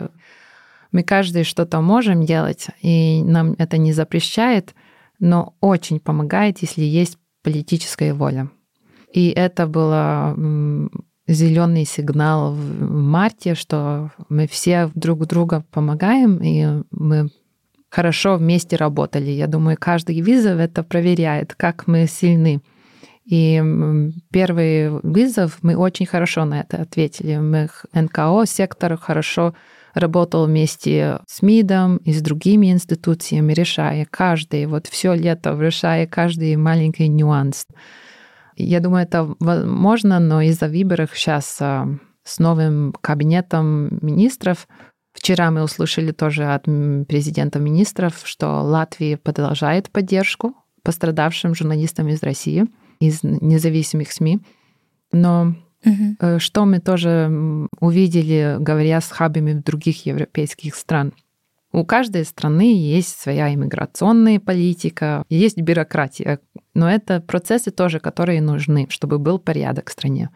Мы 0.91 1.03
каждый 1.03 1.45
что-то 1.45 1.81
можем 1.81 2.25
делать, 2.25 2.69
и 2.81 3.23
нам 3.23 3.55
это 3.59 3.77
не 3.77 3.93
запрещает, 3.93 4.75
но 5.21 5.55
очень 5.61 6.01
помогает, 6.01 6.61
если 6.61 6.83
есть 6.83 7.19
политическая 7.43 8.15
воля. 8.15 8.49
И 9.13 9.29
это 9.29 9.67
было 9.67 10.35
зеленый 11.29 11.85
сигнал 11.85 12.53
в 12.55 12.91
марте, 12.91 13.55
что 13.55 14.11
мы 14.29 14.49
все 14.49 14.91
друг 14.95 15.27
другу 15.27 15.65
помогаем, 15.71 16.39
и 16.39 16.83
мы 16.91 17.29
хорошо 17.91 18.37
вместе 18.37 18.77
работали. 18.77 19.31
Я 19.31 19.47
думаю, 19.47 19.77
каждый 19.79 20.21
вызов 20.23 20.59
это 20.59 20.83
проверяет, 20.83 21.55
как 21.55 21.87
мы 21.87 22.07
сильны. 22.07 22.61
И 23.25 23.63
первый 24.33 24.91
вызов 25.03 25.59
мы 25.63 25.77
очень 25.77 26.07
хорошо 26.07 26.47
на 26.47 26.61
это 26.61 26.81
ответили. 26.81 27.37
Мы 27.37 27.69
НКО 27.93 28.45
сектор 28.47 28.97
хорошо 28.97 29.55
работал 29.93 30.47
вместе 30.47 31.19
с 31.27 31.43
МИДом 31.43 31.99
и 31.99 32.13
с 32.13 32.23
другими 32.23 32.71
институциями, 32.71 33.53
решая 33.53 34.07
каждый, 34.11 34.67
вот 34.67 34.87
все 34.87 35.15
лето 35.15 35.59
решая 35.61 36.07
каждый 36.07 36.57
маленький 36.57 37.09
нюанс. 37.09 37.67
Я 38.59 38.81
думаю, 38.81 39.05
это 39.05 39.35
возможно, 39.41 40.19
но 40.19 40.41
из-за 40.43 40.69
выборов 40.69 41.11
сейчас 41.15 41.57
а, 41.61 41.89
с 42.25 42.39
новым 42.39 42.93
кабинетом 43.01 43.99
министров 44.03 44.67
Вчера 45.19 45.51
мы 45.51 45.65
услышали 45.65 46.13
тоже 46.13 46.45
от 46.45 46.63
президента 47.09 47.59
министров, 47.59 48.21
что 48.23 48.63
Латвия 48.63 49.17
продолжает 49.17 49.91
поддержку 49.91 50.55
пострадавшим 50.85 51.57
журналистам 51.57 52.07
из 52.09 52.23
России, 52.23 52.67
из 53.01 53.25
независимых 53.25 54.13
СМИ. 54.13 54.39
Но 55.11 55.55
угу. 55.85 56.39
что 56.39 56.65
мы 56.65 56.79
тоже 56.79 57.69
увидели, 57.81 58.59
говоря 58.61 59.01
с 59.01 59.11
хабами 59.11 59.55
других 59.55 60.07
европейских 60.07 60.77
стран, 60.77 61.13
у 61.79 61.85
каждой 61.85 62.25
страны 62.25 62.77
есть 62.77 63.21
своя 63.21 63.53
иммиграционная 63.53 64.41
политика, 64.41 65.25
есть 65.29 65.61
бюрократия, 65.61 66.41
но 66.75 66.91
это 66.91 67.21
процессы 67.21 67.71
тоже, 67.71 68.01
которые 68.01 68.41
нужны, 68.41 68.87
чтобы 68.91 69.19
был 69.19 69.39
порядок 69.39 69.89
в 69.89 69.93
стране. 69.93 70.31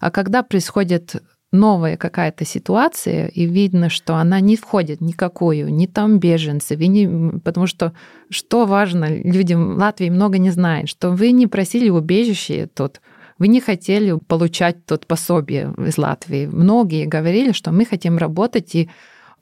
А 0.00 0.10
когда 0.10 0.42
происходит 0.42 1.22
новая 1.52 1.96
какая-то 1.96 2.44
ситуация, 2.44 3.28
и 3.28 3.46
видно, 3.46 3.90
что 3.90 4.16
она 4.16 4.40
не 4.40 4.56
входит 4.56 5.00
никакую, 5.00 5.72
ни 5.72 5.86
там 5.86 6.18
беженцы, 6.18 6.76
вы 6.76 6.86
не, 6.86 7.38
потому 7.40 7.66
что 7.66 7.92
что 8.30 8.64
важно, 8.64 9.06
людям 9.08 9.76
Латвии 9.76 10.08
много 10.08 10.38
не 10.38 10.50
знают, 10.50 10.88
что 10.88 11.10
вы 11.10 11.32
не 11.32 11.46
просили 11.46 11.90
убежище 11.90 12.68
тут, 12.74 13.00
вы 13.38 13.48
не 13.48 13.60
хотели 13.60 14.18
получать 14.26 14.86
тут 14.86 15.06
пособие 15.06 15.74
из 15.78 15.98
Латвии. 15.98 16.46
Многие 16.46 17.06
говорили, 17.06 17.52
что 17.52 17.72
мы 17.72 17.84
хотим 17.84 18.16
работать 18.16 18.74
и 18.74 18.88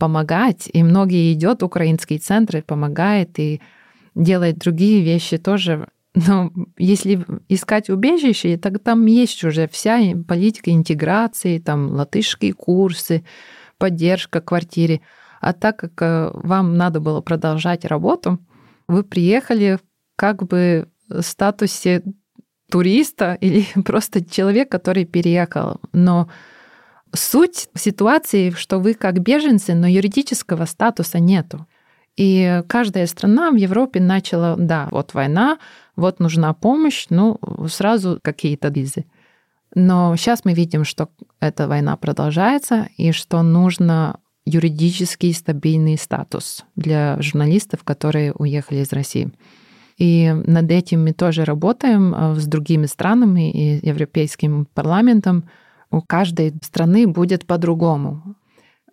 помогать, 0.00 0.68
и 0.72 0.82
многие 0.82 1.32
идет 1.32 1.62
украинские 1.62 2.18
центры, 2.18 2.62
помогает 2.62 3.38
и 3.38 3.60
делает 4.16 4.58
другие 4.58 5.02
вещи 5.02 5.38
тоже 5.38 5.86
но 6.14 6.50
если 6.76 7.24
искать 7.48 7.88
убежище, 7.88 8.56
так 8.56 8.82
там 8.82 9.06
есть 9.06 9.44
уже 9.44 9.68
вся 9.68 10.00
политика 10.26 10.72
интеграции, 10.72 11.58
там 11.58 11.92
латышские 11.92 12.52
курсы, 12.52 13.24
поддержка 13.78 14.40
квартире. 14.40 15.02
А 15.40 15.52
так 15.52 15.76
как 15.76 16.02
э, 16.02 16.30
вам 16.34 16.76
надо 16.76 17.00
было 17.00 17.20
продолжать 17.20 17.84
работу, 17.84 18.38
вы 18.88 19.04
приехали 19.04 19.78
как 20.16 20.42
бы 20.42 20.88
в 21.08 21.22
статусе 21.22 22.02
туриста 22.70 23.34
или 23.40 23.64
просто 23.84 24.24
человек, 24.24 24.68
который 24.68 25.04
переехал. 25.04 25.80
Но 25.92 26.28
суть 27.12 27.68
ситуации, 27.74 28.50
что 28.50 28.78
вы 28.78 28.94
как 28.94 29.20
беженцы, 29.20 29.74
но 29.74 29.86
юридического 29.86 30.64
статуса 30.64 31.18
нету. 31.18 31.66
И 32.16 32.62
каждая 32.68 33.06
страна 33.06 33.50
в 33.50 33.56
Европе 33.56 34.00
начала, 34.00 34.56
да, 34.56 34.88
вот 34.90 35.14
война, 35.14 35.58
вот 35.96 36.20
нужна 36.20 36.52
помощь, 36.54 37.06
ну, 37.10 37.38
сразу 37.68 38.18
какие-то 38.22 38.68
визы. 38.68 39.04
Но 39.74 40.16
сейчас 40.16 40.44
мы 40.44 40.52
видим, 40.52 40.84
что 40.84 41.08
эта 41.38 41.68
война 41.68 41.96
продолжается, 41.96 42.88
и 42.96 43.12
что 43.12 43.42
нужно 43.42 44.18
юридический 44.44 45.32
стабильный 45.32 45.96
статус 45.96 46.64
для 46.76 47.20
журналистов, 47.20 47.84
которые 47.84 48.32
уехали 48.32 48.80
из 48.80 48.92
России. 48.92 49.30
И 49.98 50.32
над 50.46 50.70
этим 50.70 51.04
мы 51.04 51.12
тоже 51.12 51.44
работаем 51.44 52.14
э, 52.14 52.34
с 52.40 52.46
другими 52.46 52.86
странами 52.86 53.50
и 53.50 53.86
Европейским 53.86 54.66
парламентом. 54.72 55.44
У 55.90 56.00
каждой 56.02 56.54
страны 56.62 57.06
будет 57.06 57.46
по-другому. 57.46 58.36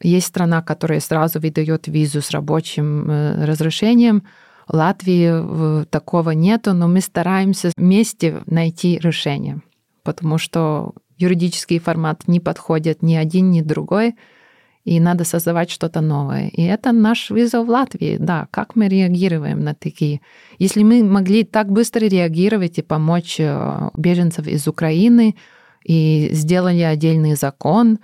Есть 0.01 0.27
страна, 0.27 0.61
которая 0.61 0.99
сразу 0.99 1.39
выдает 1.39 1.87
визу 1.87 2.21
с 2.21 2.31
рабочим 2.31 3.09
э, 3.09 3.45
разрешением. 3.45 4.23
В 4.67 4.73
Латвии 4.73 5.85
такого 5.85 6.31
нету, 6.31 6.73
но 6.73 6.89
мы 6.89 6.99
стараемся 6.99 7.71
вместе 7.77 8.41
найти 8.47 8.99
решение, 9.01 9.61
потому 10.03 10.37
что 10.37 10.93
юридический 11.17 11.79
формат 11.79 12.27
не 12.27 12.39
подходит 12.41 13.01
ни 13.01 13.15
один, 13.15 13.49
ни 13.51 13.61
другой, 13.61 14.15
и 14.83 14.99
надо 14.99 15.25
создавать 15.25 15.69
что-то 15.69 16.01
новое. 16.01 16.47
И 16.49 16.61
это 16.63 16.91
наш 16.91 17.29
вызов 17.29 17.67
в 17.67 17.69
Латвии, 17.69 18.17
да, 18.19 18.47
как 18.51 18.75
мы 18.75 18.87
реагируем 18.87 19.59
на 19.59 19.73
такие. 19.73 20.21
Если 20.59 20.83
мы 20.83 21.03
могли 21.03 21.43
так 21.43 21.71
быстро 21.71 22.05
реагировать 22.05 22.77
и 22.77 22.81
помочь 22.81 23.37
э, 23.39 23.89
беженцам 23.97 24.45
из 24.45 24.67
Украины, 24.67 25.35
и 25.87 26.29
сделали 26.33 26.81
отдельный 26.81 27.35
закон, 27.35 27.99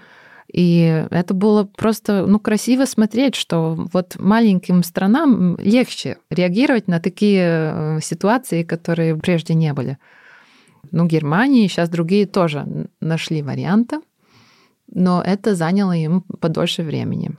и 0.51 1.05
это 1.11 1.33
было 1.33 1.65
просто 1.65 2.25
ну, 2.25 2.39
красиво 2.39 2.85
смотреть, 2.85 3.35
что 3.35 3.75
вот 3.91 4.15
маленьким 4.17 4.83
странам 4.83 5.57
легче 5.57 6.17
реагировать 6.29 6.87
на 6.87 6.99
такие 6.99 7.41
э, 7.43 7.99
ситуации, 8.01 8.63
которые 8.63 9.17
прежде 9.17 9.53
не 9.53 9.73
были. 9.73 9.97
Ну, 10.91 11.05
Германии, 11.07 11.67
сейчас 11.67 11.89
другие 11.89 12.25
тоже 12.25 12.87
нашли 13.01 13.41
варианты, 13.41 13.99
но 14.91 15.21
это 15.21 15.55
заняло 15.55 15.93
им 15.93 16.21
подольше 16.39 16.83
времени. 16.83 17.31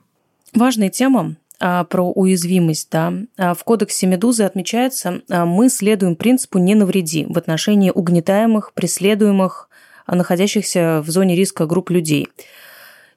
Важная 0.53 0.91
тема 0.91 1.37
а, 1.61 1.85
про 1.85 2.11
уязвимость. 2.11 2.89
Да. 2.91 3.13
А, 3.39 3.55
в 3.55 3.65
кодексе 3.65 4.07
Медузы 4.07 4.43
отмечается, 4.43 5.23
а, 5.31 5.47
мы 5.47 5.69
следуем 5.69 6.17
принципу 6.17 6.59
«не 6.59 6.75
навреди» 6.75 7.27
в 7.29 7.39
отношении 7.39 7.91
угнетаемых, 7.91 8.73
преследуемых, 8.75 9.69
находящихся 10.07 11.03
в 11.05 11.11
зоне 11.11 11.37
риска 11.37 11.67
групп 11.67 11.91
людей– 11.91 12.29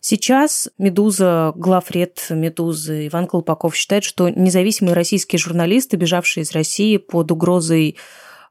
Сейчас 0.09 0.69
«Медуза», 0.77 1.53
главред 1.55 2.27
«Медузы» 2.29 3.07
Иван 3.07 3.27
Колпаков 3.27 3.75
считает, 3.75 4.03
что 4.03 4.29
независимые 4.29 4.93
российские 4.93 5.39
журналисты, 5.39 5.97
бежавшие 5.97 6.43
из 6.43 6.51
России 6.51 6.97
под 6.97 7.31
угрозой 7.31 7.97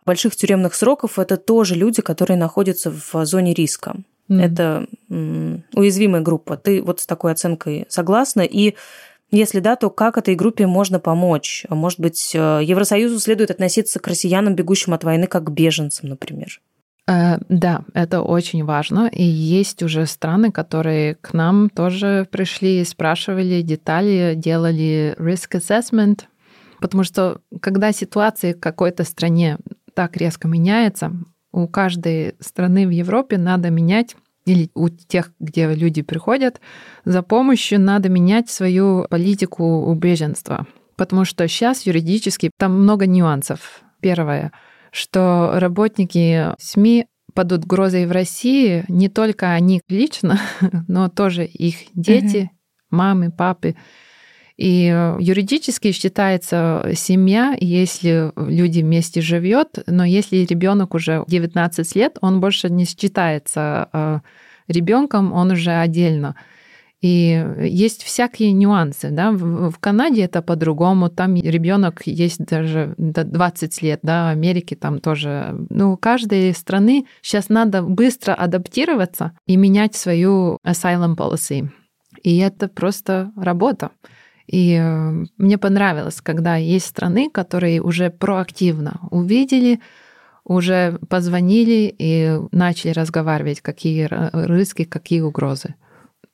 больших 0.05 0.37
тюремных 0.37 0.75
сроков, 0.75 1.19
это 1.19 1.37
тоже 1.37 1.75
люди, 1.75 2.03
которые 2.03 2.37
находятся 2.37 2.91
в 2.91 3.25
зоне 3.25 3.55
риска. 3.55 3.97
Mm. 4.29 4.43
Это 4.43 4.87
уязвимая 5.73 6.21
группа. 6.21 6.57
Ты 6.57 6.83
вот 6.83 7.01
с 7.01 7.07
такой 7.07 7.33
оценкой 7.33 7.87
согласна? 7.89 8.43
И 8.43 8.75
если 9.31 9.61
да, 9.61 9.77
то 9.77 9.89
как 9.89 10.19
этой 10.19 10.35
группе 10.35 10.67
можно 10.67 11.01
помочь? 11.01 11.65
Может 11.69 12.01
быть, 12.01 12.33
э, 12.35 12.61
Евросоюзу 12.65 13.19
следует 13.19 13.51
относиться 13.51 13.99
к 13.99 14.07
россиянам, 14.07 14.55
бегущим 14.55 14.95
от 14.95 15.05
войны, 15.05 15.27
как 15.27 15.45
к 15.45 15.51
беженцам, 15.51 16.11
например? 16.11 16.61
Э, 17.07 17.39
да, 17.49 17.85
это 17.95 18.23
очень 18.23 18.65
важно. 18.65 19.09
И 19.13 19.23
есть 19.23 19.83
уже 19.83 20.07
страны, 20.07 20.51
которые 20.51 21.15
к 21.15 21.33
нам 21.33 21.71
тоже 21.71 22.27
пришли 22.31 22.85
спрашивали 22.85 23.63
детали, 23.63 24.35
делали 24.37 25.15
risk 25.19 25.53
assessment. 25.53 26.23
Потому 26.81 27.05
что 27.05 27.41
когда 27.61 27.93
ситуация 27.93 28.55
в 28.55 28.61
какой-то 28.61 29.05
стране 29.05 29.59
так 29.95 30.17
резко 30.17 30.49
меняется, 30.49 31.13
у 31.53 31.69
каждой 31.69 32.35
страны 32.41 32.87
в 32.87 32.91
Европе 32.91 33.39
надо 33.39 33.71
менять 33.71 34.17
или 34.45 34.71
у 34.75 34.89
тех, 34.89 35.33
где 35.41 35.73
люди 35.75 36.03
приходят 36.03 36.61
за 37.05 37.23
помощью, 37.23 37.81
надо 37.81 38.09
менять 38.09 38.51
свою 38.51 39.07
политику 39.09 39.87
убеженства. 39.87 40.67
Потому 40.97 41.25
что 41.25 41.49
сейчас 41.49 41.87
юридически 41.87 42.51
там 42.59 42.81
много 42.83 43.07
нюансов. 43.07 43.83
Первое— 44.01 44.53
что 44.97 45.53
работники 45.55 46.55
СМИ 46.59 47.07
под 47.35 47.53
угрозой 47.53 48.07
в 48.07 48.13
России 48.13 48.85
не 48.89 49.09
только 49.09 49.53
они 49.53 49.83
лично, 49.89 50.41
но 50.89 51.09
тоже 51.11 51.45
их 51.45 51.77
дети, 51.93 52.51
угу. 52.91 52.97
мамы, 52.97 53.31
папы. 53.31 53.77
И 54.57 54.91
э, 54.91 55.17
юридически 55.21 55.93
считается 55.93 56.93
семья, 56.95 57.55
если 57.61 58.33
люди 58.37 58.81
вместе 58.81 59.21
живет, 59.21 59.81
но 59.87 60.03
если 60.03 60.39
ребенок 60.39 60.95
уже 60.95 61.25
19 61.29 61.95
лет, 61.95 62.17
он 62.23 62.41
больше 62.41 62.71
не 62.71 62.87
считается 62.87 63.91
э, 63.93 64.21
ребенком, 64.67 65.35
он 65.35 65.51
уже 65.51 65.73
отдельно. 65.73 66.37
И 67.07 67.47
есть 67.61 68.03
всякие 68.03 68.51
нюансы. 68.51 69.11
Да? 69.11 69.31
В, 69.31 69.79
Канаде 69.79 70.23
это 70.23 70.43
по-другому. 70.43 71.09
Там 71.09 71.37
ребенок 71.37 72.03
есть 72.05 72.45
даже 72.45 72.95
до 72.99 73.23
20 73.23 73.83
лет, 73.83 74.01
да, 74.03 74.25
в 74.25 74.33
Америке 74.33 74.75
там 74.75 74.99
тоже. 74.99 75.55
Ну, 75.71 75.93
у 75.93 75.97
каждой 75.97 76.53
страны 76.53 77.07
сейчас 77.23 77.49
надо 77.49 77.83
быстро 77.83 78.35
адаптироваться 78.35 79.39
и 79.47 79.57
менять 79.57 79.95
свою 79.95 80.59
asylum 80.67 81.15
policy. 81.15 81.69
И 82.25 82.39
это 82.39 82.67
просто 82.67 83.31
работа. 83.37 83.91
И 84.49 84.73
э, 84.75 85.25
мне 85.39 85.59
понравилось, 85.59 86.21
когда 86.21 86.57
есть 86.57 86.87
страны, 86.87 87.31
которые 87.31 87.83
уже 87.83 88.11
проактивно 88.11 88.99
увидели, 89.13 89.79
уже 90.43 90.99
позвонили 91.09 91.95
и 91.97 92.37
начали 92.51 92.91
разговаривать, 92.91 93.61
какие 93.61 94.09
риски, 94.33 94.83
какие 94.83 95.21
угрозы. 95.21 95.77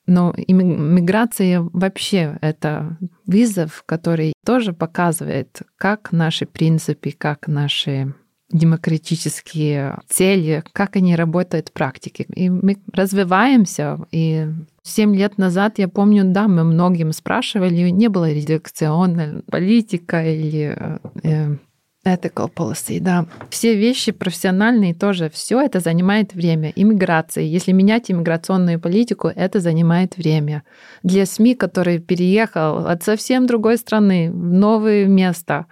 Но 0.06 0.34
миграция 0.36 1.60
вообще 1.72 2.38
это 2.40 2.98
вызов, 3.26 3.84
который 3.86 4.32
тоже 4.44 4.72
показывает, 4.72 5.62
как 5.76 6.12
наши 6.12 6.46
принципы, 6.46 7.12
как 7.12 7.46
наши 7.46 8.14
демократические 8.52 9.98
цели, 10.08 10.62
как 10.72 10.96
они 10.96 11.16
работают 11.16 11.68
в 11.68 11.72
практике. 11.72 12.26
И 12.34 12.50
мы 12.50 12.76
развиваемся. 12.92 13.98
И 14.10 14.46
семь 14.82 15.16
лет 15.16 15.38
назад, 15.38 15.78
я 15.78 15.88
помню, 15.88 16.24
да, 16.26 16.48
мы 16.48 16.64
многим 16.64 17.12
спрашивали, 17.12 17.88
не 17.88 18.08
было 18.08 18.30
редакционной 18.30 19.42
политика 19.44 20.22
или 20.22 20.76
э, 21.22 21.56
Ethical 22.04 22.52
policy, 22.52 22.98
да. 22.98 23.26
Все 23.48 23.76
вещи 23.76 24.10
профессиональные 24.10 24.92
тоже, 24.92 25.30
все 25.30 25.60
это 25.60 25.78
занимает 25.78 26.34
время. 26.34 26.72
Иммиграция. 26.74 27.44
Если 27.44 27.70
менять 27.70 28.10
иммиграционную 28.10 28.80
политику, 28.80 29.28
это 29.28 29.60
занимает 29.60 30.16
время. 30.16 30.64
Для 31.04 31.26
СМИ, 31.26 31.54
который 31.54 32.00
переехал 32.00 32.86
от 32.86 33.04
совсем 33.04 33.46
другой 33.46 33.78
страны 33.78 34.32
в 34.32 34.52
новое 34.52 35.06
место, 35.06 35.66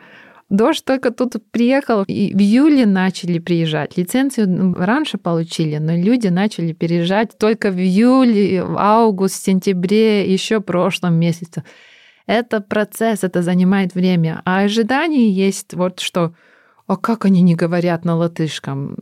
Дождь 0.51 0.85
только 0.85 1.13
тут 1.13 1.37
приехал, 1.53 2.03
и 2.09 2.35
в 2.35 2.39
июле 2.39 2.85
начали 2.85 3.39
приезжать. 3.39 3.97
Лицензию 3.97 4.75
раньше 4.77 5.17
получили, 5.17 5.77
но 5.77 5.95
люди 5.95 6.27
начали 6.27 6.73
переезжать 6.73 7.39
только 7.39 7.71
в 7.71 7.79
июле, 7.79 8.65
в 8.65 8.77
август, 8.77 9.45
сентябре, 9.45 10.31
еще 10.31 10.59
в 10.59 10.63
прошлом 10.63 11.15
месяце. 11.15 11.63
Это 12.31 12.61
процесс, 12.61 13.25
это 13.25 13.43
занимает 13.43 13.97
время. 13.97 14.41
А 14.45 14.61
ожидание 14.61 15.33
есть 15.33 15.75
вот 15.75 15.99
что, 15.99 16.33
а 16.87 16.97
как 16.97 17.25
они 17.25 17.43
не 17.43 17.57
говорят 17.57 18.05
на 18.05 18.15
латышском? 18.15 18.99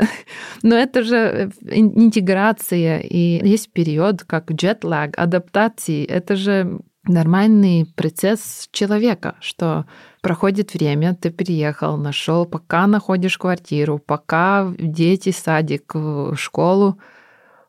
Но 0.64 0.74
это 0.74 1.04
же 1.04 1.16
э, 1.16 1.50
интеграция, 1.70 2.98
и 2.98 3.48
есть 3.48 3.72
период, 3.72 4.24
как 4.24 4.50
джетлаг, 4.50 5.16
адаптации. 5.16 6.04
Это 6.04 6.34
же 6.34 6.80
нормальный 7.04 7.86
процесс 7.94 8.68
человека, 8.72 9.36
что 9.40 9.86
проходит 10.20 10.74
время, 10.74 11.14
ты 11.14 11.30
приехал, 11.30 11.96
нашел, 11.96 12.46
пока 12.46 12.88
находишь 12.88 13.38
квартиру, 13.38 14.00
пока 14.04 14.74
дети, 14.76 15.30
садик, 15.30 15.94
школу, 16.34 16.98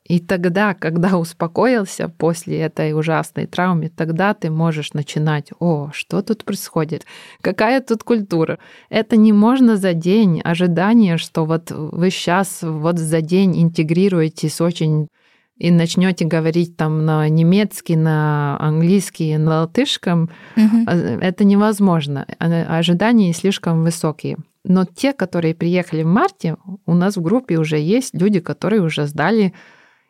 и 0.08 0.20
тогда, 0.20 0.74
когда 0.74 1.18
успокоился 1.18 2.08
после 2.08 2.60
этой 2.60 2.94
ужасной 2.94 3.46
травмы, 3.46 3.90
тогда 3.90 4.34
ты 4.34 4.50
можешь 4.50 4.94
начинать, 4.94 5.52
о, 5.60 5.90
что 5.92 6.22
тут 6.22 6.46
происходит, 6.46 7.06
какая 7.42 7.82
тут 7.82 8.04
культура. 8.04 8.58
Это 8.90 9.18
не 9.18 9.34
можно 9.34 9.76
за 9.76 9.94
день. 9.94 10.42
Ожидание, 10.44 11.18
что 11.18 11.46
вот 11.46 11.72
вы 11.72 12.10
сейчас 12.10 12.60
вот 12.62 12.98
за 13.00 13.20
день 13.20 13.62
интегрируетесь 13.62 14.62
очень 14.62 15.10
и 15.58 15.72
начнете 15.72 16.24
говорить 16.24 16.78
там 16.78 17.06
на 17.06 17.28
немецкий, 17.28 17.96
на 17.96 18.58
английский, 18.62 19.38
на 19.38 19.62
латышском, 19.62 20.30
угу. 20.56 20.78
это 20.88 21.44
невозможно. 21.44 22.28
А, 22.40 22.78
ожидания 22.78 23.34
слишком 23.34 23.84
высокие. 23.84 24.38
Но 24.64 24.86
те, 24.86 25.14
которые 25.14 25.56
приехали 25.56 26.04
в 26.04 26.08
марте, 26.08 26.58
у 26.86 26.94
нас 26.94 27.18
в 27.18 27.22
группе 27.22 27.58
уже 27.58 27.80
есть 27.80 28.14
люди, 28.14 28.40
которые 28.40 28.82
уже 28.82 29.08
сдали 29.08 29.54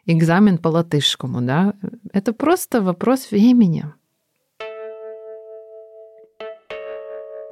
экзамен 0.08 0.58
по 0.58 0.70
латышскому, 0.70 1.42
да, 1.42 1.74
это 2.14 2.34
просто 2.34 2.82
вопрос 2.82 3.30
времени. 3.30 3.86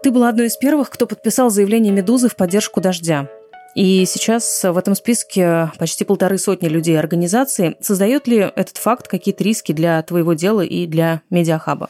Ты 0.01 0.11
была 0.11 0.29
одной 0.29 0.47
из 0.47 0.57
первых, 0.57 0.89
кто 0.89 1.07
подписал 1.07 1.49
заявление 1.49 1.91
«Медузы» 1.91 2.29
в 2.29 2.35
поддержку 2.35 2.79
«Дождя». 2.79 3.29
И 3.75 4.05
сейчас 4.05 4.63
в 4.63 4.77
этом 4.77 4.95
списке 4.95 5.71
почти 5.77 6.05
полторы 6.05 6.37
сотни 6.37 6.67
людей 6.69 6.93
и 6.93 6.97
организаций. 6.97 7.75
Создает 7.81 8.25
ли 8.27 8.37
этот 8.37 8.77
факт 8.77 9.07
какие-то 9.07 9.43
риски 9.43 9.73
для 9.73 10.01
твоего 10.01 10.33
дела 10.33 10.61
и 10.61 10.87
для 10.87 11.23
медиахаба? 11.29 11.89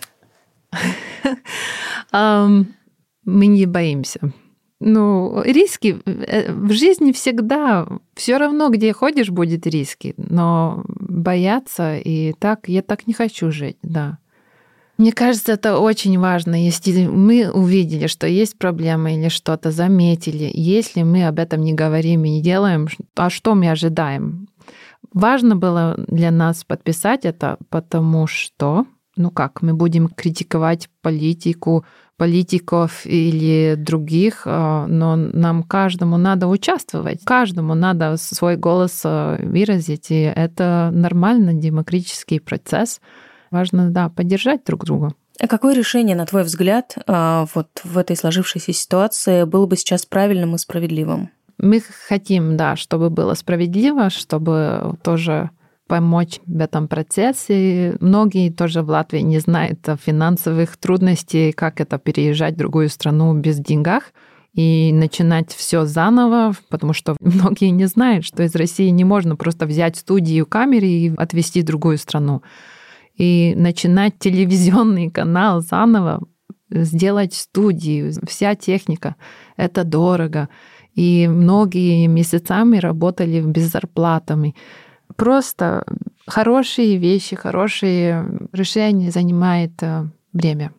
Мы 2.12 2.66
не 3.26 3.66
боимся. 3.68 4.20
Ну, 4.88 5.42
риски 5.44 6.00
э, 6.06 6.52
в 6.52 6.72
жизни 6.72 7.12
всегда, 7.12 7.88
все 8.14 8.38
равно, 8.38 8.70
где 8.70 8.94
ходишь, 8.94 9.32
будет 9.32 9.66
риски, 9.66 10.14
но 10.16 10.84
бояться 10.86 11.98
и 11.98 12.34
так, 12.34 12.70
я 12.70 12.84
так 12.84 13.08
не 13.08 13.14
хочу 13.14 13.50
жить, 13.50 13.78
да. 13.82 14.20
Мне 15.00 15.12
кажется, 15.12 15.54
это 15.54 15.80
очень 15.80 16.20
важно, 16.20 16.64
если 16.64 17.08
мы 17.08 17.50
увидели, 17.52 18.06
что 18.06 18.28
есть 18.28 18.60
проблема 18.60 19.12
или 19.12 19.30
что-то 19.30 19.72
заметили, 19.72 20.52
если 20.54 21.02
мы 21.02 21.26
об 21.26 21.40
этом 21.40 21.62
не 21.62 21.74
говорим 21.74 22.24
и 22.24 22.30
не 22.30 22.42
делаем, 22.44 22.88
а 23.16 23.32
что 23.32 23.56
мы 23.56 23.72
ожидаем? 23.72 24.48
Важно 25.14 25.56
было 25.56 25.96
для 26.08 26.30
нас 26.30 26.64
подписать 26.64 27.26
это, 27.26 27.58
потому 27.72 28.28
что, 28.28 28.86
ну 29.18 29.32
как, 29.32 29.64
мы 29.64 29.74
будем 29.74 30.10
критиковать 30.10 30.90
политику, 31.02 31.84
политиков 32.18 33.06
или 33.06 33.76
других, 33.76 34.44
э, 34.46 34.86
но 34.88 35.16
нам 35.16 35.64
каждому 35.64 36.18
надо 36.18 36.48
участвовать, 36.48 37.24
каждому 37.26 37.76
надо 37.76 38.18
свой 38.18 38.56
голос 38.56 39.02
э, 39.04 39.38
выразить, 39.44 40.12
и 40.12 40.22
это 40.22 40.92
нормальный 40.94 41.54
демократический 41.54 42.40
процесс. 42.40 43.02
Важно, 43.52 43.90
да, 43.90 44.10
поддержать 44.10 44.64
друг 44.66 44.86
друга. 44.86 45.14
А 45.40 45.48
какое 45.48 45.76
решение, 45.76 46.16
на 46.16 46.26
твой 46.26 46.44
взгляд, 46.44 46.96
э, 47.06 47.46
вот 47.54 47.68
в 47.84 47.98
этой 47.98 48.16
сложившейся 48.16 48.72
ситуации 48.72 49.44
было 49.44 49.66
бы 49.66 49.76
сейчас 49.76 50.06
правильным 50.06 50.56
и 50.56 50.58
справедливым? 50.58 51.30
Мы 51.58 51.82
хотим, 52.08 52.58
да, 52.58 52.76
чтобы 52.76 53.10
было 53.10 53.34
справедливо, 53.34 54.10
чтобы 54.10 54.96
тоже 55.04 55.50
помочь 55.88 56.40
в 56.46 56.60
этом 56.60 56.88
процессе. 56.88 57.96
Многие 58.00 58.50
тоже 58.50 58.82
в 58.82 58.90
Латвии 58.90 59.20
не 59.20 59.40
знают 59.40 59.80
финансовых 60.04 60.78
трудностей, 60.78 61.52
как 61.52 61.80
это 61.82 61.98
переезжать 61.98 62.56
в 62.56 62.58
другую 62.58 62.90
страну 62.90 63.34
без 63.34 63.58
деньгах 63.58 64.12
и 64.56 64.92
начинать 64.94 65.52
все 65.52 65.86
заново, 65.86 66.54
потому 66.70 66.94
что 66.94 67.16
многие 67.22 67.70
не 67.70 67.86
знают, 67.86 68.26
что 68.26 68.44
из 68.44 68.56
России 68.56 68.90
не 68.90 69.04
можно 69.04 69.36
просто 69.36 69.66
взять 69.66 69.98
студию 69.98 70.46
камеры 70.46 70.88
и 70.88 71.14
отвезти 71.16 71.62
в 71.62 71.66
другую 71.66 71.98
страну. 71.98 72.42
И 73.16 73.54
начинать 73.56 74.18
телевизионный 74.20 75.10
канал 75.10 75.62
заново, 75.62 76.22
сделать 76.70 77.34
студию, 77.34 78.12
вся 78.28 78.56
техника, 78.56 79.16
это 79.56 79.84
дорого. 79.84 80.50
И 80.96 81.28
многие 81.28 82.08
месяцами 82.08 82.78
работали 82.78 83.42
без 83.42 83.72
зарплатами 83.72 84.56
просто 85.16 85.86
хорошие 86.28 86.98
вещи, 86.98 87.36
хорошие 87.36 88.26
решения 88.52 89.12
занимает 89.12 89.72
э, 89.82 90.06
время. 90.34 90.72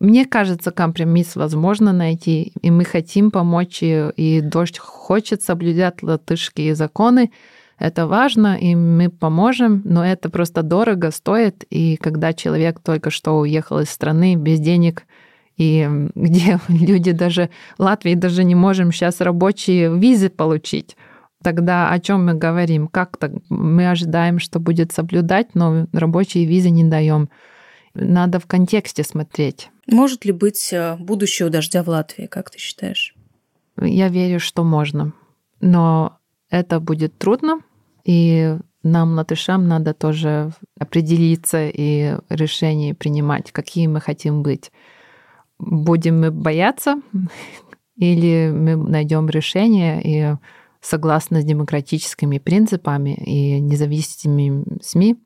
Мне 0.00 0.24
кажется, 0.24 0.70
компромисс 0.70 1.36
возможно 1.36 1.92
найти, 1.92 2.52
и 2.62 2.70
мы 2.70 2.84
хотим 2.84 3.30
помочь, 3.30 3.82
и, 3.82 4.10
и 4.16 4.40
дождь 4.40 4.78
хочет 4.78 5.42
соблюдать 5.42 6.02
латышские 6.02 6.74
законы. 6.74 7.30
Это 7.78 8.06
важно, 8.06 8.56
и 8.58 8.74
мы 8.74 9.10
поможем, 9.10 9.82
но 9.84 10.04
это 10.04 10.30
просто 10.30 10.62
дорого 10.62 11.10
стоит. 11.10 11.64
И 11.68 11.96
когда 11.96 12.32
человек 12.32 12.80
только 12.80 13.10
что 13.10 13.38
уехал 13.38 13.80
из 13.80 13.90
страны 13.90 14.36
без 14.36 14.58
денег, 14.58 15.04
и 15.58 15.86
где 16.14 16.58
люди 16.68 17.12
даже, 17.12 17.50
Латвии 17.76 18.14
даже 18.14 18.42
не 18.44 18.54
можем 18.54 18.92
сейчас 18.92 19.20
рабочие 19.20 19.94
визы 19.94 20.30
получить, 20.30 20.96
тогда 21.42 21.90
о 21.90 21.98
чем 22.00 22.26
мы 22.26 22.34
говорим? 22.34 22.88
Как 22.88 23.16
то 23.16 23.32
мы 23.48 23.90
ожидаем, 23.90 24.38
что 24.38 24.60
будет 24.60 24.92
соблюдать, 24.92 25.54
но 25.54 25.86
рабочие 25.92 26.44
визы 26.44 26.70
не 26.70 26.84
даем. 26.84 27.28
Надо 27.94 28.38
в 28.38 28.46
контексте 28.46 29.02
смотреть. 29.02 29.70
Может 29.86 30.24
ли 30.24 30.32
быть 30.32 30.72
э, 30.72 30.96
будущее 30.96 31.48
у 31.48 31.50
дождя 31.50 31.82
в 31.82 31.88
Латвии, 31.88 32.26
как 32.26 32.50
ты 32.50 32.58
считаешь? 32.58 33.14
Я 33.80 34.08
верю, 34.08 34.38
что 34.38 34.62
можно. 34.62 35.12
Но 35.60 36.18
это 36.50 36.80
будет 36.80 37.18
трудно, 37.18 37.60
и 38.04 38.56
нам, 38.82 39.14
латышам, 39.14 39.68
надо 39.68 39.92
тоже 39.92 40.52
определиться 40.78 41.68
и 41.68 42.16
решения 42.28 42.94
принимать, 42.94 43.52
какие 43.52 43.86
мы 43.86 44.00
хотим 44.00 44.42
быть. 44.42 44.72
Будем 45.58 46.20
мы 46.20 46.30
бояться, 46.30 47.00
или 47.96 48.50
мы 48.50 48.76
найдем 48.76 49.28
решение 49.28 50.00
и 50.02 50.36
согласно 50.80 51.40
с 51.40 51.44
демократическими 51.44 52.38
принципами 52.38 53.14
и 53.14 53.60
независимыми 53.60 54.82
СМИ, 54.82 55.16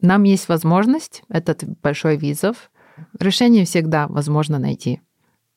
нам 0.00 0.22
есть 0.24 0.48
возможность, 0.48 1.22
этот 1.28 1.64
большой 1.80 2.16
визов, 2.16 2.70
решение 3.18 3.64
всегда 3.64 4.06
возможно 4.08 4.58
найти. 4.58 5.00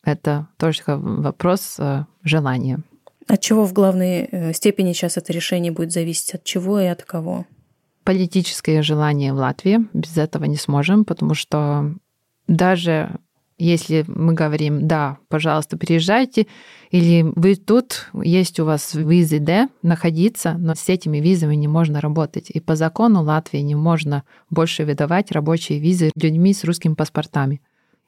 Это 0.03 0.47
только 0.57 0.97
вопрос 0.97 1.75
э, 1.77 2.05
желания. 2.23 2.79
От 3.27 3.41
чего 3.41 3.65
в 3.65 3.73
главной 3.73 4.27
э, 4.31 4.53
степени 4.53 4.93
сейчас 4.93 5.17
это 5.17 5.31
решение 5.31 5.71
будет 5.71 5.91
зависеть? 5.91 6.33
От 6.33 6.43
чего 6.43 6.79
и 6.79 6.85
от 6.85 7.03
кого? 7.03 7.45
Политическое 8.03 8.81
желание 8.81 9.31
в 9.31 9.37
Латвии. 9.37 9.87
Без 9.93 10.17
этого 10.17 10.45
не 10.45 10.55
сможем, 10.55 11.05
потому 11.05 11.35
что 11.35 11.93
даже 12.47 13.19
если 13.63 14.03
мы 14.07 14.33
говорим, 14.33 14.87
да, 14.87 15.19
пожалуйста, 15.27 15.77
приезжайте, 15.77 16.47
или 16.89 17.21
вы 17.35 17.55
тут, 17.55 18.09
есть 18.13 18.59
у 18.59 18.65
вас 18.65 18.95
визы 18.95 19.39
Д, 19.39 19.69
находиться, 19.83 20.55
но 20.57 20.73
с 20.73 20.89
этими 20.89 21.19
визами 21.19 21.55
не 21.55 21.67
можно 21.67 22.01
работать. 22.01 22.49
И 22.49 22.59
по 22.59 22.75
закону 22.75 23.21
Латвии 23.21 23.59
не 23.59 23.75
можно 23.75 24.23
больше 24.49 24.83
выдавать 24.83 25.31
рабочие 25.31 25.79
визы 25.79 26.11
людьми 26.15 26.53
с 26.53 26.63
русскими 26.63 26.95
паспортами. 26.95 27.61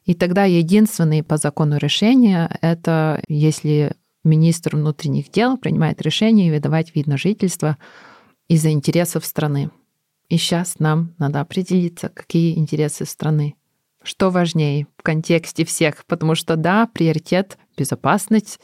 И 0.05 0.15
тогда 0.15 0.45
единственное 0.45 1.23
по 1.23 1.37
закону 1.37 1.77
решение— 1.77 2.57
это 2.61 3.21
если 3.27 3.93
министр 4.23 4.75
внутренних 4.75 5.31
дел 5.31 5.57
принимает 5.57 6.01
решение 6.01 6.51
выдавать 6.51 6.95
вид 6.95 7.07
на 7.07 7.17
жительство 7.17 7.77
из-за 8.47 8.71
интересов 8.71 9.23
страны. 9.23 9.69
И 10.29 10.37
сейчас 10.37 10.79
нам 10.79 11.13
надо 11.19 11.41
определиться, 11.41 12.09
какие 12.09 12.57
интересы 12.57 13.05
страны. 13.05 13.55
Что 14.03 14.29
важнее 14.29 14.87
в 14.97 15.03
контексте 15.03 15.65
всех? 15.65 16.05
Потому 16.05 16.35
что 16.35 16.55
да, 16.55 16.87
приоритет— 16.93 17.57
безопасность, 17.77 18.59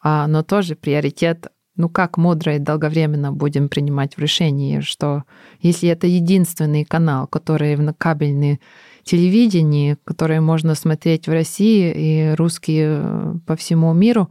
а, 0.00 0.26
но 0.26 0.42
тоже 0.42 0.74
приоритет 0.74 1.48
ну 1.78 1.88
как 1.88 2.18
мудро 2.18 2.56
и 2.56 2.58
долговременно 2.58 3.32
будем 3.32 3.68
принимать 3.68 4.16
в 4.16 4.20
решении, 4.20 4.80
что 4.80 5.22
если 5.60 5.88
это 5.88 6.06
единственный 6.06 6.84
канал, 6.84 7.26
который 7.28 7.76
в 7.76 7.94
кабельное 7.94 8.58
телевидении, 9.04 9.96
который 10.04 10.40
можно 10.40 10.74
смотреть 10.74 11.28
в 11.28 11.32
России 11.32 11.92
и 11.94 12.34
русские 12.34 13.00
э, 13.00 13.34
по 13.46 13.56
всему 13.56 13.94
миру, 13.94 14.28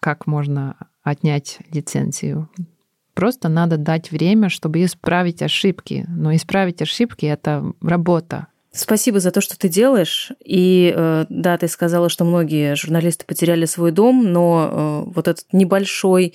как 0.00 0.26
можно 0.26 0.76
отнять 1.04 1.58
лицензию? 1.72 2.50
Просто 3.14 3.48
надо 3.48 3.76
дать 3.76 4.10
время, 4.10 4.48
чтобы 4.48 4.84
исправить 4.84 5.42
ошибки. 5.42 6.04
Но 6.08 6.34
исправить 6.34 6.82
ошибки— 6.82 7.26
это 7.26 7.72
работа, 7.80 8.48
Спасибо 8.74 9.20
за 9.20 9.30
то, 9.30 9.42
что 9.42 9.58
ты 9.58 9.68
делаешь. 9.68 10.32
И 10.42 10.92
э, 10.96 11.26
да, 11.28 11.58
ты 11.58 11.68
сказала, 11.68 12.08
что 12.08 12.24
многие 12.24 12.74
журналисты 12.74 13.26
потеряли 13.26 13.66
свой 13.66 13.92
дом, 13.92 14.32
но 14.32 15.04
э, 15.06 15.10
вот 15.10 15.28
этот 15.28 15.44
небольшой, 15.52 16.34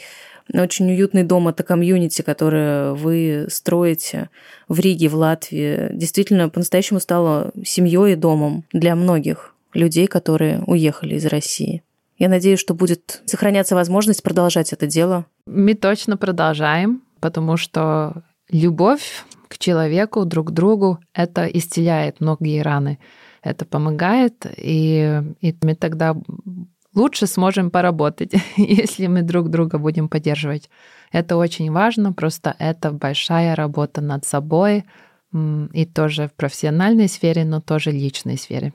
очень 0.53 0.89
уютный 0.91 1.23
дом, 1.23 1.47
это 1.47 1.63
комьюнити, 1.63 2.21
которое 2.21 2.93
вы 2.93 3.47
строите 3.49 4.29
в 4.67 4.79
Риге, 4.79 5.09
в 5.09 5.15
Латвии, 5.15 5.89
действительно 5.91 6.49
по-настоящему 6.49 6.99
стало 6.99 7.51
семьей 7.65 8.13
и 8.13 8.15
домом 8.15 8.63
для 8.71 8.95
многих 8.95 9.55
людей, 9.73 10.05
которые 10.05 10.61
уехали 10.67 11.15
из 11.15 11.25
России. 11.25 11.83
Я 12.19 12.29
надеюсь, 12.29 12.59
что 12.59 12.73
будет 12.73 13.21
сохраняться 13.25 13.75
возможность 13.75 14.23
продолжать 14.23 14.73
это 14.73 14.88
дело. 14.88 15.25
Мы 15.45 15.73
точно 15.73 16.17
продолжаем, 16.17 17.01
потому 17.19 17.57
что 17.57 18.23
любовь 18.49 19.25
к 19.47 19.57
человеку, 19.57 20.25
друг 20.25 20.49
к 20.49 20.51
другу, 20.51 20.99
это 21.13 21.45
исцеляет 21.45 22.21
многие 22.21 22.61
раны. 22.61 22.99
Это 23.43 23.65
помогает, 23.65 24.45
и, 24.57 25.21
и 25.41 25.55
мы 25.61 25.75
тогда 25.75 26.15
лучше 26.93 27.27
сможем 27.27 27.69
поработать, 27.69 28.33
если 28.57 29.07
мы 29.07 29.21
друг 29.21 29.49
друга 29.49 29.77
будем 29.77 30.09
поддерживать. 30.09 30.69
Это 31.11 31.37
очень 31.37 31.71
важно, 31.71 32.13
просто 32.13 32.55
это 32.59 32.91
большая 32.91 33.55
работа 33.55 34.01
над 34.01 34.25
собой, 34.25 34.85
и 35.73 35.85
тоже 35.85 36.27
в 36.27 36.33
профессиональной 36.33 37.07
сфере, 37.07 37.45
но 37.45 37.61
тоже 37.61 37.91
личной 37.91 38.37
сфере. 38.37 38.73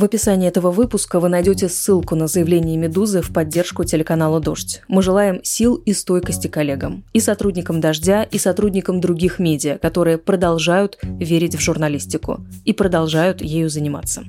В 0.00 0.04
описании 0.04 0.48
этого 0.48 0.70
выпуска 0.70 1.20
вы 1.20 1.28
найдете 1.28 1.68
ссылку 1.68 2.14
на 2.14 2.26
заявление 2.26 2.78
«Медузы» 2.78 3.20
в 3.20 3.34
поддержку 3.34 3.84
телеканала 3.84 4.40
«Дождь». 4.40 4.80
Мы 4.88 5.02
желаем 5.02 5.44
сил 5.44 5.74
и 5.74 5.92
стойкости 5.92 6.46
коллегам, 6.46 7.04
и 7.12 7.20
сотрудникам 7.20 7.82
«Дождя», 7.82 8.22
и 8.22 8.38
сотрудникам 8.38 9.02
других 9.02 9.38
медиа, 9.38 9.76
которые 9.76 10.16
продолжают 10.16 10.98
верить 11.02 11.54
в 11.54 11.60
журналистику 11.60 12.40
и 12.64 12.72
продолжают 12.72 13.42
ею 13.42 13.68
заниматься. 13.68 14.24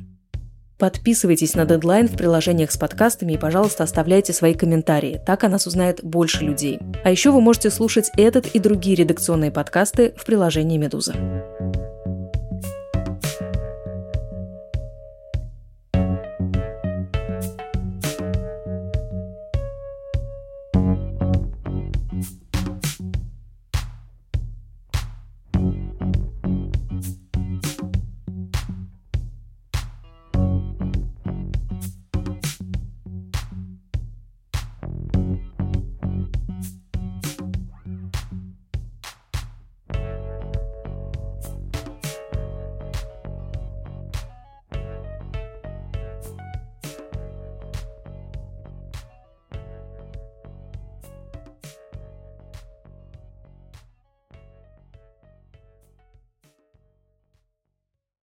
Подписывайтесь 0.78 1.56
на 1.56 1.64
дедлайн 1.64 2.10
в 2.10 2.18
приложениях 2.18 2.70
с 2.70 2.78
подкастами 2.78 3.32
и, 3.32 3.38
пожалуйста, 3.38 3.86
оставляйте 3.86 4.34
свои 4.34 4.54
комментарии. 4.54 5.22
Так 5.26 5.46
о 5.46 5.48
нас 5.48 5.68
узнает 5.68 6.04
больше 6.04 6.44
людей. 6.44 6.80
А 7.06 7.12
еще 7.12 7.32
вы 7.32 7.40
можете 7.40 7.70
слушать 7.70 8.12
этот 8.18 8.46
и 8.48 8.60
другие 8.60 8.98
редакционные 8.98 9.52
подкасты 9.52 10.14
в 10.18 10.26
приложении 10.26 10.78
«Медуза». 10.78 11.14